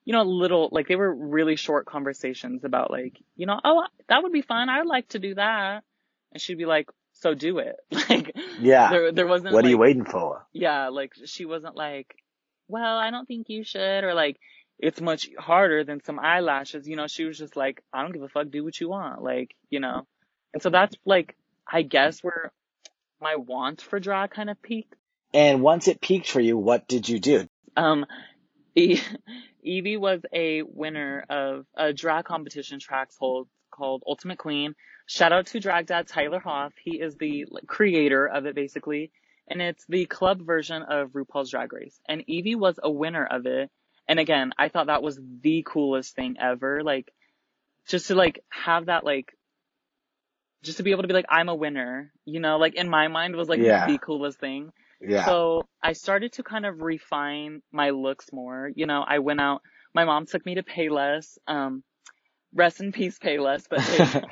[0.04, 4.24] you know, little, like they were really short conversations about like, you know, oh, that
[4.24, 4.68] would be fun.
[4.70, 5.84] I'd like to do that.
[6.34, 7.76] And she'd be like, so do it.
[8.10, 8.90] Like, Yeah.
[8.90, 10.46] there, there wasn't what are you waiting for?
[10.52, 12.14] yeah, like she wasn't like,
[12.68, 14.38] well, I don't think you should, or like,
[14.80, 16.88] it's much harder than some eyelashes.
[16.88, 19.24] You know, she was just like, I don't give a fuck, do what you want.
[19.24, 20.06] Like, you know,
[20.54, 21.36] and so that's like,
[21.68, 22.52] I guess where
[23.22, 24.96] my want for drag kind of peaked.
[25.34, 27.48] And once it peaked for you, what did you do?
[27.76, 28.06] Um,
[28.76, 29.02] E-
[29.66, 34.76] Yvie was a winner of a drag competition tracks hold called Ultimate Queen.
[35.08, 36.74] Shout out to drag dad Tyler Hoff.
[36.82, 39.12] He is the creator of it basically.
[39.50, 41.98] And it's the club version of RuPaul's Drag Race.
[42.08, 43.72] And Yvie was a winner of it.
[44.08, 46.84] And again, I thought that was the coolest thing ever.
[46.84, 47.12] Like,
[47.88, 49.34] just to like have that like,
[50.64, 53.08] just to be able to be like, I'm a winner, you know, like in my
[53.08, 53.86] mind was like Yeah.
[53.86, 54.72] the coolest thing.
[55.02, 55.26] Yeah.
[55.26, 58.72] So I started to kind of refine my looks more.
[58.76, 59.62] You know, I went out,
[59.94, 61.84] my mom took me to Payless, um,
[62.54, 64.24] rest in peace Payless, but hey,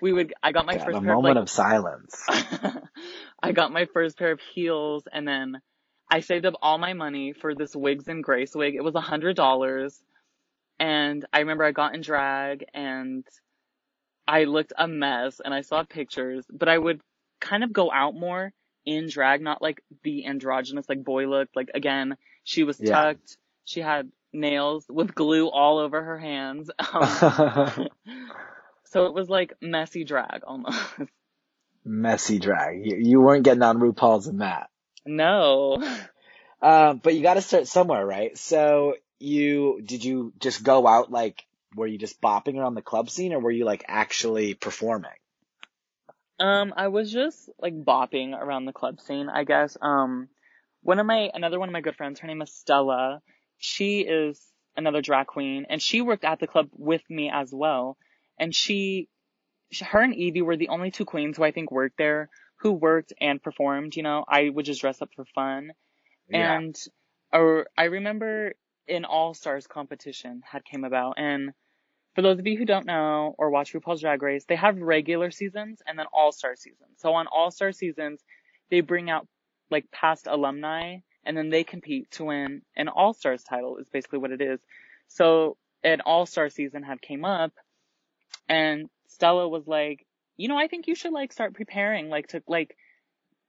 [0.00, 2.24] we would, I got my God, first a pair of moment like, of silence.
[3.42, 5.60] I got my first pair of heels and then
[6.12, 8.74] I saved up all my money for this Wigs and Grace wig.
[8.74, 9.98] It was a hundred dollars.
[10.78, 13.24] And I remember I got in drag and
[14.28, 17.00] I looked a mess and I saw pictures, but I would
[17.40, 18.52] kind of go out more
[18.84, 21.48] in drag, not like the androgynous like boy look.
[21.56, 22.90] Like again, she was Yeah.
[22.90, 23.38] tucked.
[23.64, 26.70] She had nails with glue all over her hands.
[26.92, 27.88] Um,
[28.84, 30.78] so it was like messy drag almost.
[31.86, 32.84] Messy drag.
[32.84, 34.68] You, you weren't getting on RuPaul's in that.
[35.06, 35.82] No.
[36.64, 38.38] Um, but you got to start somewhere, right?
[38.38, 43.10] So you did you just go out like were you just bopping around the club
[43.10, 45.10] scene, or were you like actually performing?
[46.38, 49.76] Um, I was just like bopping around the club scene, I guess.
[49.80, 50.28] Um,
[50.82, 53.22] one of my, another one of my good friends, her name is Stella.
[53.58, 54.40] She is
[54.76, 57.96] another drag queen and she worked at the club with me as well.
[58.38, 59.08] And she,
[59.70, 62.28] she- her and Yvie were the only two queens who I think worked there
[62.62, 65.72] who worked and performed, you know, I would just dress up for fun.
[66.28, 66.56] Yeah.
[66.56, 66.76] And,
[67.32, 68.54] or I remember
[68.88, 71.52] an All Stars competition had came about and
[72.14, 75.30] for those of you who don't know or watch RuPaul's Drag Race, they have regular
[75.30, 76.90] seasons and then All Star seasons.
[76.98, 78.20] So on All Star seasons,
[78.70, 79.26] they bring out
[79.70, 84.18] like past alumni and then they compete to win an All Stars title is basically
[84.18, 84.60] what it is.
[85.08, 87.52] So an All Star season had came up
[88.48, 90.06] and Stella was like,
[90.42, 92.76] you know, I think you should like start preparing like to like,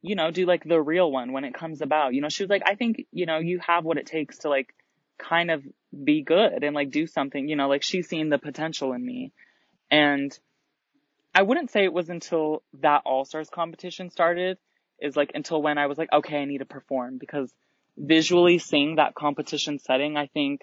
[0.04, 2.14] you know, do like the real one when it comes about.
[2.14, 4.50] You know, she was like, I think, you know, you have what it takes to
[4.50, 4.76] like
[5.18, 5.64] kind of
[6.04, 9.32] be good and like do something, you know, like she's seen the potential in me.
[9.90, 10.38] And
[11.34, 14.60] I wouldn't say it was until that All Stars competition started,
[15.02, 17.52] is like until when I was like, okay, I need to perform because
[17.98, 20.62] visually seeing that competition setting, I think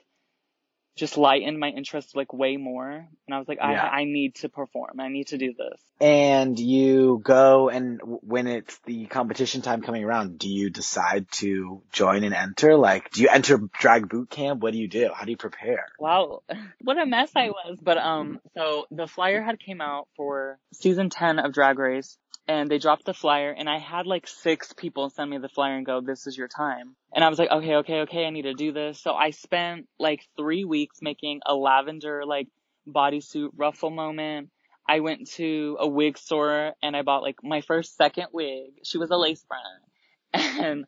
[0.97, 2.91] just lightened my interest like way more.
[2.91, 3.83] And I was like, Yeah.
[3.83, 5.01] I, I need to perform.
[5.01, 5.81] I need to do this.
[6.01, 11.83] And you go and when it's the competition time coming around, do you decide to
[11.93, 12.77] join and enter?
[12.77, 14.63] Like, do you enter drag boot camp?
[14.63, 15.11] What do you do?
[15.15, 15.87] How do you prepare?
[15.99, 16.43] Wow,
[16.81, 17.79] what a mess I was.
[17.81, 22.19] But um, so the flyer had came out for season ten of Drag Race,
[22.51, 25.77] and they dropped the flyer, and I had like six people send me the flyer
[25.77, 28.43] and go, "This is your time." And I was like, "Okay, okay, okay, I need
[28.43, 32.49] to do this." So I spent like three weeks making a lavender like
[32.89, 34.51] bodysuit ruffle moment.
[34.89, 38.81] I went to a wig store and I bought like my first second wig.
[38.83, 39.85] She was a lace front,
[40.65, 40.87] and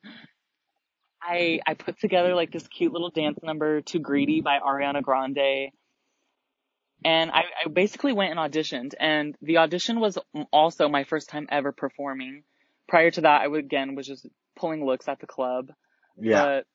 [1.23, 5.71] I I put together like this cute little dance number "Too Greedy" by Ariana Grande,
[7.05, 8.95] and I, I basically went and auditioned.
[8.99, 10.19] And the audition was
[10.53, 12.45] also my first time ever performing.
[12.89, 15.73] Prior to that, I would, again was just pulling looks at the club.
[16.21, 16.43] Yeah.
[16.43, 16.67] But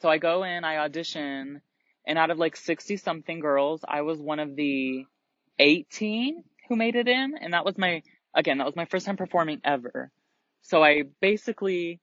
[0.00, 1.60] so I go in, I audition,
[2.06, 5.04] and out of like 60 something girls, I was one of the
[5.58, 7.34] 18 who made it in.
[7.40, 8.02] And that was my,
[8.34, 10.10] again, that was my first time performing ever.
[10.62, 12.00] So I basically,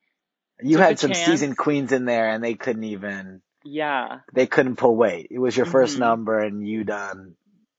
[0.61, 1.25] you had some chance.
[1.25, 5.27] seasoned queens in there and they couldn't even, yeah, they couldn't pull weight.
[5.31, 5.99] It was your 1st Mhm.
[5.99, 7.35] number and you done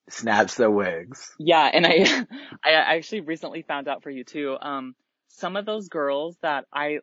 [0.09, 1.35] snatched their wigs.
[1.39, 1.69] yeah.
[1.73, 2.27] And I,
[2.65, 4.95] I actually recently found out for you too, um,
[5.29, 7.01] some of those girls that I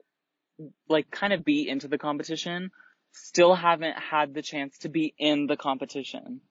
[0.89, 2.71] like kind of beat into the competition
[3.11, 6.41] still haven't had the chance to be in the competition.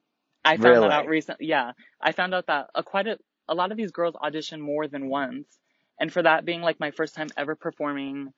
[0.45, 0.87] I found Really?
[0.89, 1.47] that out recently.
[1.47, 1.71] Yeah.
[2.01, 5.09] I found out that a quite a, a lot of these girls audition more than
[5.09, 5.47] once.
[5.99, 8.33] And for that being like my first time ever performing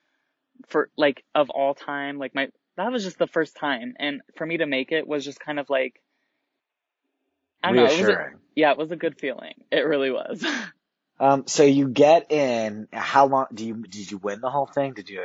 [0.68, 3.94] for like of all time, like my, that was just the first time.
[4.00, 6.02] And for me to make it was just kind of like,
[7.66, 7.84] I don't know.
[7.84, 8.36] It was a, Reassuring.
[8.56, 9.54] yeah, it was a good feeling.
[9.72, 10.46] It really was.
[11.18, 14.94] Um, so you get in, how long, do you, did you win the whole thing?
[14.96, 15.22] Did you,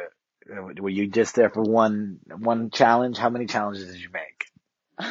[0.49, 3.19] uh, were you just there for one, one challenge?
[3.19, 4.47] How many challenges did you make?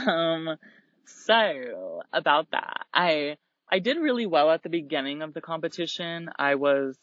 [0.08, 0.56] Um,
[1.04, 3.36] so about that, I,
[3.70, 6.30] I did really well at the beginning of the competition.
[6.40, 6.98] I was,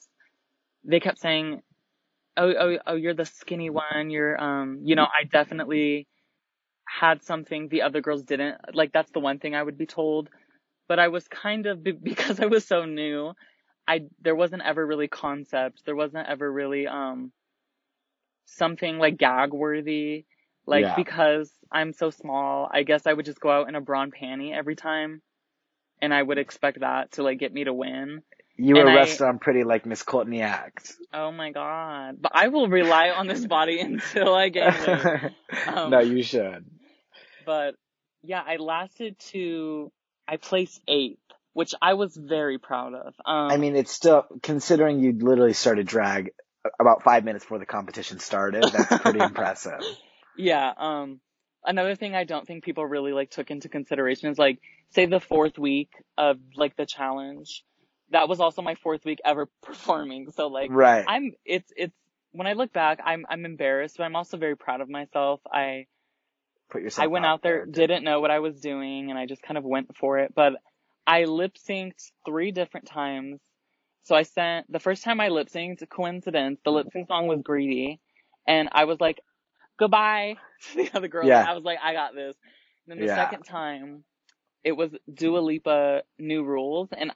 [0.83, 1.61] they kept saying,
[2.39, 4.09] oh, oh, oh, you're the skinny one.
[4.09, 6.07] You're, um, you know, I definitely
[6.87, 8.57] had something the other girls didn't.
[8.75, 10.29] Like that's the one thing I would be told.
[10.89, 13.33] But I was kind of, because I was so new,
[13.89, 15.83] I, there wasn't ever really concept.
[15.85, 17.33] There wasn't ever really, um,
[18.47, 20.25] something like gag worthy.
[20.67, 20.97] Like Yeah.
[20.97, 24.53] because I'm so small, I guess I would just go out in a brawn panty
[24.53, 25.23] every time.
[26.03, 28.23] And I would expect that to like get me to win.
[28.59, 30.95] You were And I- restaurant pretty like Miss Courtney Act.
[31.13, 32.17] Oh my god.
[32.21, 35.33] But I will rely on this body until I get.
[35.67, 36.65] Um, no, you should.
[37.47, 37.77] But
[38.23, 39.91] yeah, I lasted to,
[40.29, 41.21] I placed eighth,
[41.55, 43.15] which I was very proud of.
[43.25, 46.33] Um, I mean, it's still considering you literally started drag
[46.79, 48.65] about five minutes before the competition started.
[48.65, 49.81] That's pretty impressive.
[50.37, 50.73] Yeah.
[50.77, 51.21] Um,
[51.65, 54.59] another thing I don't think people really like took into consideration is like,
[54.91, 57.65] say the fourth week of like the challenge.
[58.11, 60.31] That was also my fourth week ever performing.
[60.33, 61.05] So like, Right.
[61.07, 61.95] I'm, it's, it's,
[62.33, 65.41] when I look back, I'm, I'm embarrassed, but I'm also very proud of myself.
[65.51, 65.87] I,
[66.71, 67.05] Put yourself.
[67.05, 69.65] I went out there, didn't know what I was doing, and I just kind of
[69.65, 70.35] went for it.
[70.35, 70.55] But
[71.07, 73.41] I lip synced three different times.
[74.05, 77.43] So I sent the first time I lip synced, coincidence, the lip sync song was
[77.43, 78.01] Greedy,
[78.49, 79.19] and I was like,
[79.79, 80.37] goodbye
[80.73, 81.29] to the other girl.
[81.29, 81.45] Yeah.
[81.45, 82.37] I was like, I got this.
[82.87, 83.15] And then the Yeah.
[83.15, 84.05] second time,
[84.65, 87.13] it was Dua Lipa New Rules, and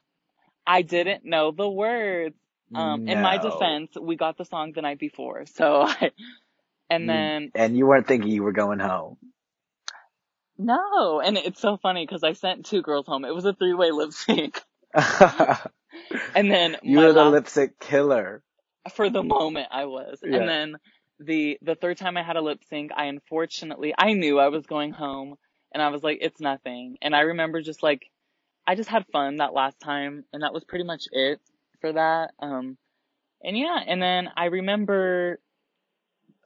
[0.67, 2.37] I didn't know the words.
[2.75, 6.13] Um, in my defense, we got the song the night before, so I,
[6.91, 9.19] and then And you weren't thinking you were going home.
[10.61, 13.25] No, and it's so funny because I sent two girls home.
[13.25, 14.61] It was a three-way lip sync,
[14.95, 18.43] and then you were the last- lip sync killer.
[18.95, 20.37] for the moment I was, Yeah.
[20.39, 20.77] and then
[21.19, 24.67] the the third time I had a lip sync, I unfortunately I knew I was
[24.67, 25.37] going home,
[25.73, 26.97] and I was like, it's nothing.
[27.01, 28.03] And I remember just like,
[28.67, 31.41] I just had fun that last time, and that was pretty much it
[31.81, 32.33] for that.
[32.39, 32.77] Um,
[33.43, 35.39] and yeah, and then I remember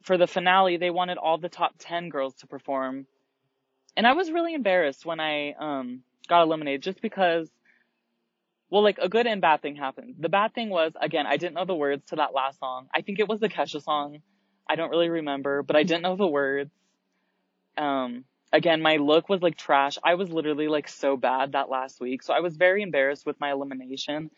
[0.05, 3.07] for the finale they wanted all the top ten girls to perform,
[3.97, 7.51] and I was really embarrassed when I um got eliminated just because.
[8.71, 10.17] Well, like a good and bad thing happened.
[10.19, 12.89] The bad thing was, again, I didn't know the words to that last song.
[12.93, 14.19] I think it was the Kesha song.
[14.69, 16.73] I don't really remember, but I didn't know the words.
[17.77, 19.99] Um, again, my look was like trash.
[20.03, 22.23] I was literally like so bad that last week.
[22.23, 24.31] So I was very embarrassed with my elimination.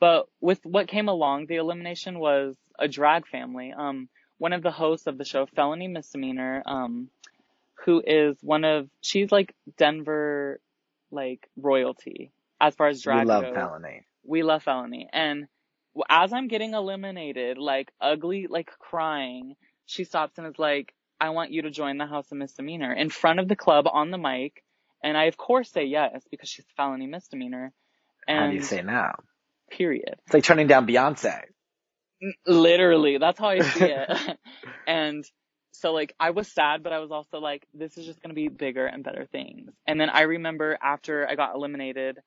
[0.00, 3.72] But with what came along, the elimination was a drag family.
[3.76, 4.08] Um,
[4.38, 7.08] one of the hosts of the show, Felony Misdemeanor, um,
[7.84, 10.60] who is one of, she's like Denver,
[11.10, 13.26] like royalty as far as drag.
[13.26, 14.02] We love goes felony.
[14.24, 15.46] we love felony and
[16.08, 19.54] as i'm getting eliminated like ugly like crying
[19.86, 23.10] she stops and is like i want you to join the house of misdemeanor in
[23.10, 24.62] front of the club on the mic
[25.04, 27.72] and i of course say yes because she's felony misdemeanor
[28.26, 29.14] and How do you say now?
[29.70, 31.42] period It's like turning down Beyonce.
[32.46, 34.38] literally that's how i see it
[34.86, 35.24] and
[35.74, 38.34] so like i was sad but i was also like this is just going to
[38.34, 39.70] be bigger and better things.
[39.86, 42.18] And then i remember after i got eliminated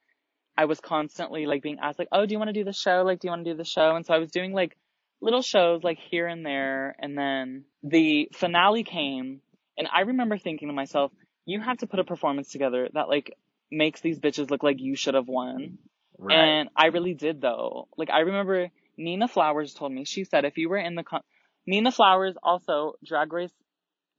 [0.58, 3.04] i was constantly like being asked like oh do you want to do the show?
[3.06, 3.96] Like do you want to do the show?
[3.96, 4.78] And so i was doing like
[5.22, 6.96] little shows like here and there.
[7.00, 9.42] And then the finale came
[9.78, 11.12] and i remember thinking to myself
[11.46, 13.34] you have to put a performance together that like
[13.72, 15.78] makes these bitches look like you should have won.
[16.20, 16.36] Right.
[16.36, 17.88] and I really did though.
[17.96, 21.22] Like I remember Nina Flowers told me, she said if you were in the con-
[21.68, 23.52] Nina Flowers also Drag Race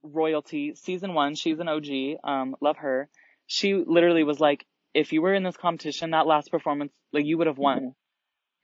[0.03, 3.09] royalty season one, she's an OG, um, love her.
[3.47, 7.37] She literally was like, if you were in this competition, that last performance, like you
[7.37, 7.95] would have won.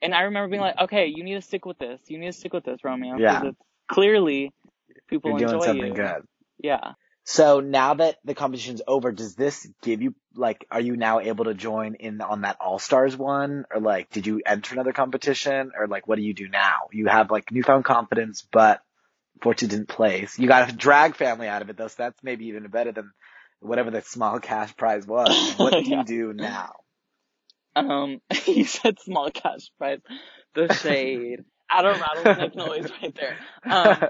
[0.02, 2.00] And I remember being like, okay, you need to stick with this.
[2.08, 3.18] You need to stick with this, Romeo.
[3.18, 3.42] Yeah.
[3.44, 3.58] It's
[3.90, 4.54] clearly
[5.10, 5.94] people You're doing enjoy something you.
[5.94, 6.22] good.
[6.60, 6.94] Yeah.
[7.26, 11.46] So now that the competition's over, does this give you like are you now able
[11.46, 13.66] to join in on that All Stars one?
[13.74, 15.72] Or like did you enter another competition?
[15.78, 16.90] Or like what do you do now?
[16.92, 18.82] You have like newfound confidence, but
[19.36, 20.40] unfortunately didn't place.
[20.40, 23.12] You got a drag family out of it though, so that's maybe even better than
[23.60, 25.52] whatever the small cash prize was.
[25.58, 25.98] What do Yeah.
[25.98, 26.74] you do now?
[27.76, 30.00] Um, you said small cash prize.
[30.54, 31.44] The shade.
[31.72, 33.38] Add a rattlesnake noise right there.
[33.70, 34.08] Um,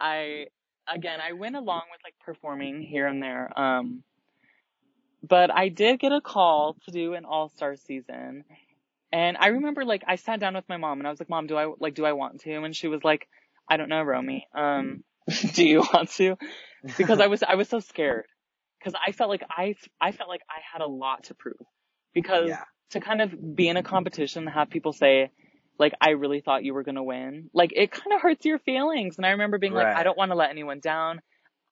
[0.00, 0.46] I
[0.92, 3.58] again I went along with like performing here and there.
[3.58, 4.02] Um
[5.26, 8.44] but I did get a call to do an all-star season.
[9.12, 11.46] And I remember like I sat down with my mom and I was like, "Mom,
[11.46, 13.26] do I like do I want to?" And she was like,
[13.68, 14.46] "I don't know, Romy.
[14.54, 15.02] Um
[15.54, 16.36] do you want to?"
[16.96, 18.26] Because I was I was so scared.
[18.82, 21.56] Cuz I felt like I I felt like I had a lot to prove.
[22.14, 22.64] Because yeah.
[22.90, 25.30] to kind of be in a competition and have people say,
[25.78, 29.16] like, I really thought you were gonna win, like, it kind of hurts your feelings.
[29.16, 31.20] And I remember being like, I don't want to let anyone down.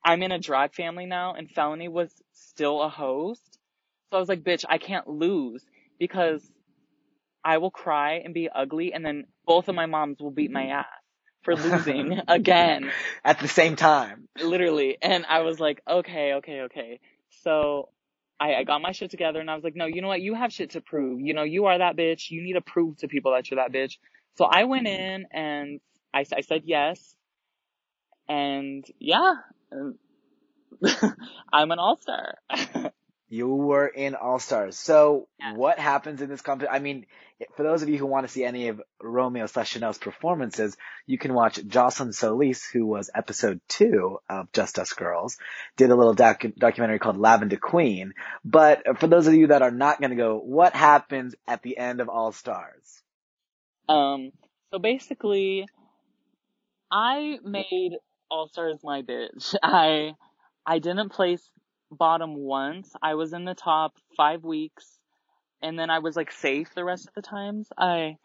[0.04, 3.59] I'm in a drag family now, and Felony was still a host.
[4.11, 5.64] So I was like, bitch, I can't lose
[5.98, 6.40] because
[7.44, 10.62] I will cry and be ugly, and then both of my moms will beat my
[10.62, 10.78] mm-hmm.
[10.78, 10.86] ass
[11.42, 12.90] for losing again
[13.24, 14.28] At the same time.
[14.40, 14.98] literally.
[15.00, 17.00] And I was like, okay, okay, okay.
[17.42, 17.88] So
[18.39, 20.20] I, I got my shit together and I was like, no, you know what?
[20.20, 21.20] You have shit to prove.
[21.20, 22.30] You know, you are that bitch.
[22.30, 23.99] You need to prove to people that you're that bitch.
[24.37, 25.80] So I went in and
[26.12, 27.16] I, I said yes.
[28.28, 29.34] And yeah,
[31.53, 32.39] I'm an all-star.
[33.29, 34.79] You were in All Stars.
[34.79, 35.57] So Yes.
[35.57, 36.74] what happens in this competition?
[36.74, 37.07] I mean,
[37.57, 41.18] for those of you who want to see any of Romeo slash Chanel's performances, you
[41.18, 45.39] can watch Jocelyn Solis, who was episode two of Just Us Girls,
[45.77, 48.14] did a little docu- documentary called Lavender Queen.
[48.45, 51.77] But for those of you that are not going to go, what happens at the
[51.79, 53.03] end of All Stars?
[53.89, 54.31] Um,
[54.72, 55.66] so basically,
[56.91, 57.93] I made
[58.31, 59.55] All Stars my bitch.
[59.62, 60.12] I,
[60.64, 61.49] I didn't place
[61.91, 62.93] bottom once.
[63.03, 64.99] I was in the top five weeks
[65.62, 67.68] and then I was like safe the rest of the times.
[67.76, 68.16] I,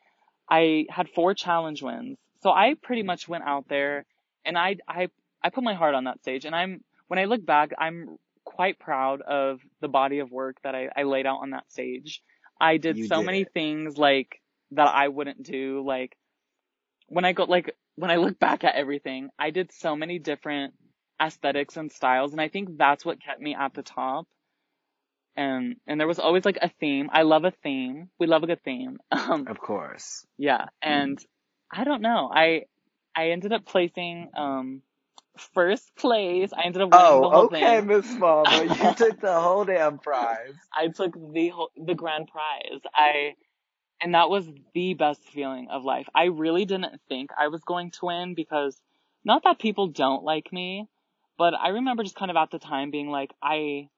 [0.50, 2.18] I had four challenge wins.
[2.42, 4.06] So I pretty much went out there
[4.46, 5.08] and I, I,
[5.44, 8.80] I put my heart on that stage and I'm, when I look back, I'm quite
[8.80, 12.22] proud of the body of work that I, I laid out on that stage.
[12.60, 13.54] I did You so did many it.
[13.54, 14.42] things like
[14.72, 15.84] that I wouldn't do.
[15.86, 16.18] Like
[17.08, 20.74] when I go, like when I look back at everything, I did so many different
[21.22, 22.32] aesthetics and styles.
[22.32, 24.28] And I think that's what kept me at the top.
[25.36, 27.10] And, and there was always like a theme.
[27.12, 28.10] I love a theme.
[28.20, 28.98] We love a good theme.
[29.12, 30.26] Um, Of course.
[30.38, 30.66] yeah.
[30.82, 31.20] And
[31.72, 32.30] I don't know.
[32.34, 32.64] I,
[33.16, 34.82] I ended up placing, um,
[35.54, 36.52] first place.
[36.54, 37.88] I ended up winning the Oh, whole okay, thing.
[37.88, 38.68] Miss Faldo.
[38.84, 40.54] You took the whole damn prize.
[40.76, 42.82] I took the whole, the grand prize.
[42.94, 43.36] I,
[44.02, 46.08] and that was the best feeling of life.
[46.14, 48.80] I really didn't think I was going to win because
[49.24, 50.88] not that people don't like me,
[51.42, 53.90] but I remember just kind of at the time being like, I,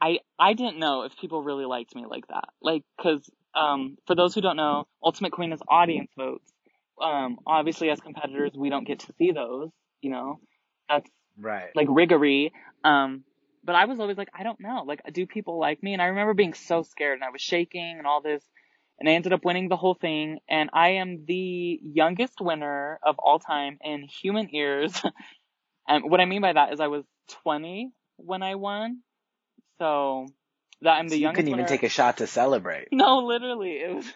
[0.00, 2.48] I, I didn't know if people really liked me like that.
[2.62, 3.20] Like, cause,
[3.54, 6.50] um, for those who don't know, Ultimate Queen is audience votes.
[7.02, 9.68] Um, obviously as competitors, we don't get to see those,
[10.00, 10.40] you know,
[10.88, 11.68] that's Right.
[11.74, 12.54] like riggery.
[12.82, 13.24] Um,
[13.62, 14.84] but I was always like, I don't know.
[14.86, 15.92] Like, do people like me?
[15.92, 18.42] And I remember being so scared and I was shaking and all this.
[18.98, 20.38] And I ended up winning the whole thing.
[20.48, 24.98] And I am the youngest winner of all time in human ears.
[25.88, 27.04] and what I mean by that is I was
[27.42, 29.00] 20 when I won.
[29.78, 30.26] So
[30.82, 31.68] that I'm the So you couldn't even winner.
[31.68, 32.88] take a shot to celebrate.
[32.92, 34.06] No, literally, it was,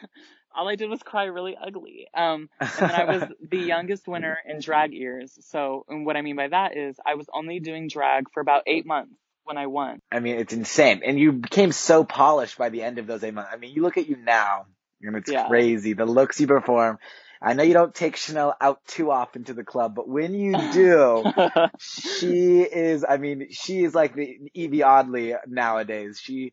[0.55, 2.07] all I did was cry really ugly.
[2.15, 5.37] Um, and I was the youngest winner in drag ears.
[5.49, 8.63] So, and what I mean by that is I was only doing drag for about
[8.67, 9.15] eight months
[9.45, 9.99] when I won.
[10.11, 11.03] I mean, it's insane.
[11.05, 13.51] And you became so polished by the end of those eight months.
[13.53, 14.67] I mean, you look at you now,
[15.01, 15.47] and it's Yeah.
[15.49, 15.95] crazy.
[15.95, 16.99] The looks you perform.
[17.43, 20.57] I know you don't take Chanel out too often to the club, but when you
[20.71, 21.29] do,
[21.79, 26.21] she is, I mean, she is like the Yvie Oddly nowadays.
[26.23, 26.53] She,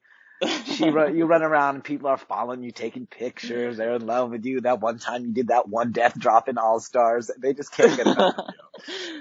[0.64, 3.78] she run, you run around and people are following you, taking pictures.
[3.78, 4.62] They're in love with you.
[4.62, 7.32] That one time you did that one death drop in All Stars.
[7.42, 8.58] They just can't get enough of you.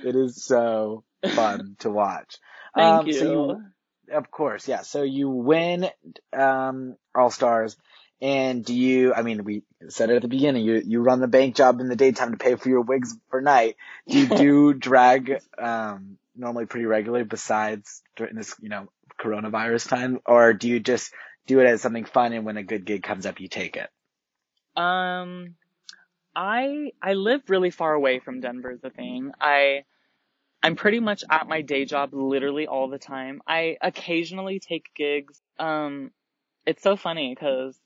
[0.11, 1.05] It is so
[1.35, 2.37] fun to watch.
[2.77, 3.15] Thank Um, you.
[3.15, 3.63] so you-
[4.13, 4.83] Of course, yeah.
[4.83, 5.89] So you win
[6.37, 7.77] um, All Stars,
[8.21, 9.15] and do you?
[9.15, 10.65] I mean, we said it at the beginning.
[10.65, 13.41] You you run the bank job in the daytime to pay for your wigs for
[13.41, 13.77] night.
[14.09, 18.89] Do you do drag um, normally pretty regularly besides during this you know
[19.21, 21.13] coronavirus time, or do you just
[21.47, 23.89] do it as something fun and when a good gig comes up, you take it?
[24.81, 25.55] Um,
[26.35, 28.73] I I live really far away from Denver.
[28.73, 29.33] Is the thing.
[29.41, 29.85] I
[30.63, 33.43] I'm pretty much at my day job literally all the time.
[33.47, 35.41] I occasionally take gigs.
[35.59, 36.11] Um,
[36.67, 37.79] it's so funny because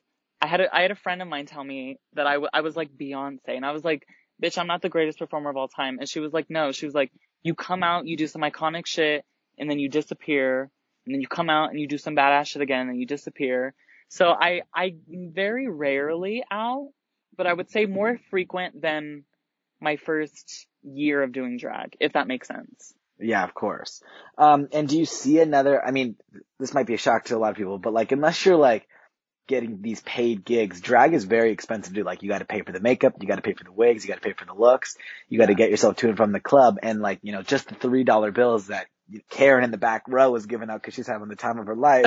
[0.42, 2.62] I had a I had a friend of mine tell me that I, w- I
[2.62, 4.04] was like Beyonce, and I was like,
[4.42, 5.98] bitch, I'm not the greatest performer of all time.
[6.00, 7.12] And she was like, no, she was like,
[7.44, 9.24] you come out, you do some iconic shit,
[9.56, 10.68] and then you disappear,
[11.06, 13.72] and then you come out and you do some badass shit again, and you disappear.
[14.08, 16.88] So I I very rarely out,
[17.36, 19.24] but I would say more frequent than
[19.80, 22.92] my first year of doing drag, if that makes sense.
[23.20, 24.02] Yeah, of course.
[24.36, 26.16] Um, and do you see another, I mean,
[26.58, 28.88] this might be a shock to a lot of people, but like, unless you're like
[29.52, 32.04] getting these paid gigs, drag is very expensive to do.
[32.04, 34.22] Like, you gotta pay for the makeup, you gotta pay for the wigs, you gotta
[34.22, 34.96] pay for the looks,
[35.28, 35.58] you gotta Yeah.
[35.58, 38.68] get yourself to and from the club, and like, you know, just the $3 bills
[38.68, 38.86] that
[39.28, 41.76] Karen in the back row is giving out because she's having the time of her
[41.76, 42.06] life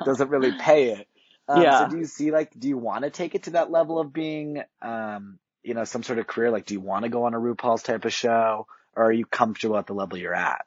[0.04, 1.06] doesn't really pay it.
[1.48, 1.84] Um, Yeah.
[1.84, 4.12] So do you see like, do you want to take it to that level of
[4.12, 6.50] being, um, you know, some sort of career?
[6.50, 8.66] Like, do you want to go on a RuPaul's type of show,
[8.96, 10.64] or are you comfortable at the level you're at?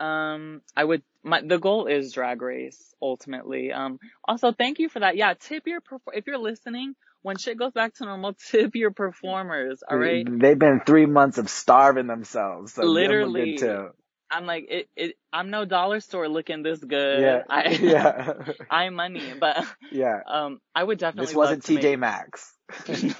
[0.00, 3.72] Um, I would, my, the goal is drag race, ultimately.
[3.72, 5.16] Um, also thank you for that.
[5.16, 5.80] Yeah, tip your,
[6.12, 10.26] if you're listening, when shit goes back to normal, tip your performers, alright?
[10.28, 12.74] They've been three months of starving themselves.
[12.74, 13.56] So give 'em a Literally.
[13.56, 13.92] tip.
[14.30, 17.20] I'm like, it, it, I'm no dollar store looking this good.
[17.22, 17.42] Yeah.
[17.48, 18.34] I, yeah.
[18.70, 20.20] I'm money, but, yeah.
[20.26, 22.52] um, I would definitely This wasn't TJ Maxx.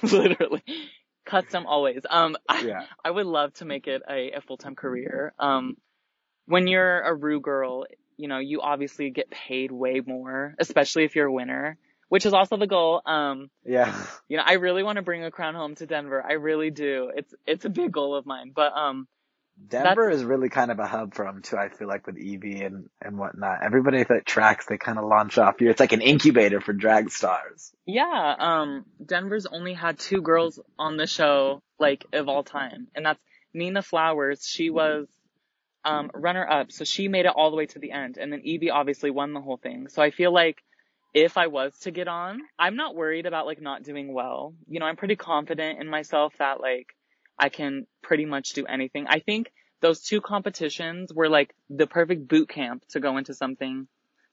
[0.03, 0.63] literally.
[1.25, 2.01] Custom always.
[2.09, 2.81] Um, I, Yeah.
[3.03, 5.33] I would love to make it a, a full-time career.
[5.39, 5.77] Um,
[6.49, 7.85] when you're a Rue girl,
[8.17, 11.77] you know, you obviously get paid way more, especially if you're a winner,
[12.09, 13.01] which is also the goal.
[13.05, 13.95] Um, Yeah.
[14.27, 16.21] you know, I really want to bring a crown home to Denver.
[16.27, 17.11] I really do.
[17.15, 19.07] It's, it's a big goal of mine, but, um,
[19.67, 21.57] Denver is really kind of a hub for them too.
[21.57, 23.61] I feel like with Yvie and and whatnot.
[23.61, 25.69] Everybody that tracks, they kind of launch off here.
[25.69, 27.73] It's like an incubator for drag stars.
[27.85, 28.35] yeah.
[28.39, 33.19] Um, Denver's only had two girls on the show like of all time, and that's
[33.53, 34.45] Nina Flowers.
[34.47, 35.07] She was
[35.85, 38.41] um runner up, so she made it all the way to the end, and then
[38.41, 39.87] Yvie obviously won the whole thing.
[39.89, 40.57] So I feel like
[41.13, 44.53] if I was to get on, I'm not worried about like not doing well.
[44.67, 46.87] You know, I'm pretty confident in myself that like
[47.37, 49.07] I can pretty much do anything.
[49.07, 49.51] I think
[49.81, 53.87] those two competitions were like the perfect boot camp to go into something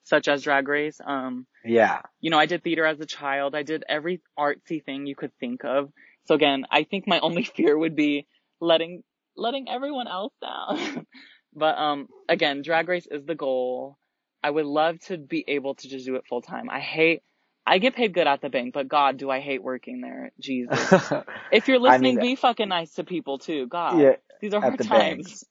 [0.04, 1.00] such as drag race.
[1.04, 2.02] Um, Yeah.
[2.20, 3.54] you know, I did theater as a child.
[3.54, 5.90] I did every artsy thing you could think of.
[6.26, 8.26] So again, I think my only fear would be
[8.60, 9.02] letting
[9.36, 11.06] letting everyone else down.
[11.56, 13.98] but um again, drag race is the goal.
[14.44, 16.70] I would love to be able to just do it full time.
[16.70, 17.22] I hate
[17.66, 20.32] I get paid good at the bank, but God, do I hate working there.
[20.40, 21.14] Jesus.
[21.50, 23.68] If you're I mean, listening, be fucking nice to people too.
[23.68, 24.08] God.
[24.08, 25.38] yeah, These are hard the times.
[25.38, 25.44] banks.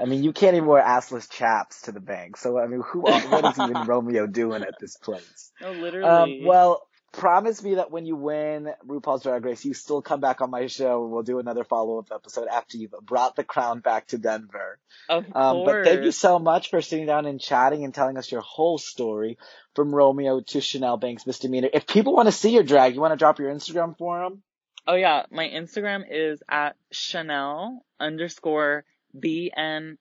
[0.00, 2.36] I mean, you can't even wear assless chaps to the bank.
[2.38, 3.02] So I mean, who?
[3.28, 5.52] What is even Romeo doing at this place?
[5.60, 6.40] No, Um, literally.
[6.40, 6.82] well,
[7.12, 10.66] promise me that when you win RuPaul's Drag Race, you still come back on my
[10.66, 14.18] show and we'll do another follow up episode after you've brought the crown back to
[14.18, 14.78] Denver.
[15.08, 18.30] of Um, but thank you so much for sitting down and chatting and telling us
[18.30, 19.38] your whole story
[19.74, 21.68] from Romeo to Chanel Banks misdemeanor.
[21.72, 24.42] If people want to see your drag, you want to drop your Instagram for them?
[24.86, 28.84] Oh yeah, my Instagram is at Chanel underscore
[29.16, 29.96] BNXS.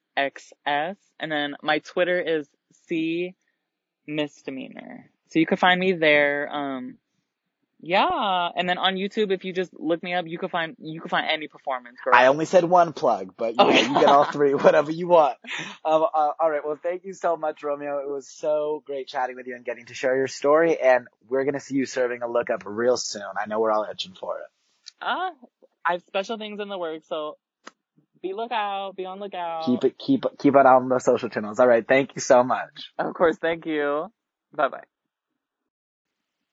[0.65, 2.47] And then my Twitter is
[2.87, 3.35] C
[4.09, 5.09] misdemeanor.
[5.29, 6.49] So you can find me there.
[6.51, 6.97] Um,
[7.81, 8.49] yeah.
[8.55, 11.09] And then on YouTube, if you just look me up, you can find, you can
[11.09, 12.13] find any performance, girl.
[12.13, 15.37] I only said one plug, but you, know, you get all three, whatever you want.
[15.85, 16.61] Um, uh, all right.
[16.65, 17.99] Well, thank you so much, Romeo.
[17.99, 20.77] It was so great chatting with you and getting to share your story.
[20.79, 23.23] And we're going to see you serving a look up real soon.
[23.39, 24.45] I know we're all itching for it.
[25.01, 25.31] Ah,
[25.85, 27.37] I have special things in the works, so
[28.21, 29.65] be lookout, be on lookout.
[29.65, 31.59] Keep it, keep, keep it on the social channels.
[31.59, 31.87] All right.
[31.87, 32.91] Thank you so much.
[32.97, 34.11] Of course, thank you.
[34.53, 34.83] Bye bye.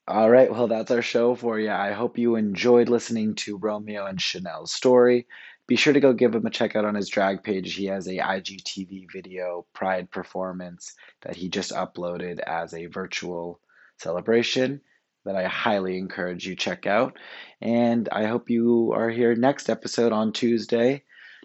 [0.08, 1.72] All right, well, that's our show for you.
[1.72, 5.26] I hope you enjoyed listening to Romeo and Chanel's story.
[5.66, 7.74] Be sure to go give him a check out on his drag page.
[7.74, 13.58] He has a IGTV video Pride performance that he just uploaded as a virtual
[13.98, 14.80] celebration
[15.24, 17.18] that I highly encourage you check out.
[17.60, 21.02] And I hope you are here next episode on Tuesday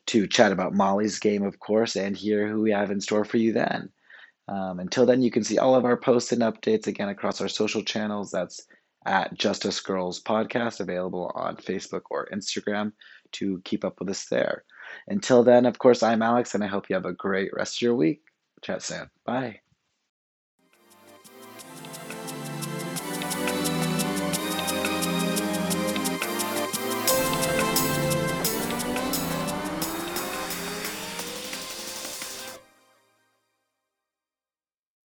[0.08, 3.38] to chat about Molly's game, of course, and hear who we have in store for
[3.38, 3.90] you then.
[4.48, 7.48] Um, until then, you can see all of our posts and updates again across our
[7.48, 8.32] social channels.
[8.32, 8.62] That's
[9.06, 12.92] at Just Us Girls Podcast, available on Facebook or Instagram
[13.34, 14.64] to keep up with us there.
[15.08, 17.82] Until then, of course, I'm Alex, and I hope you have a great rest of
[17.82, 18.22] your week.
[18.62, 19.10] Chat soon.
[19.26, 19.62] Bye.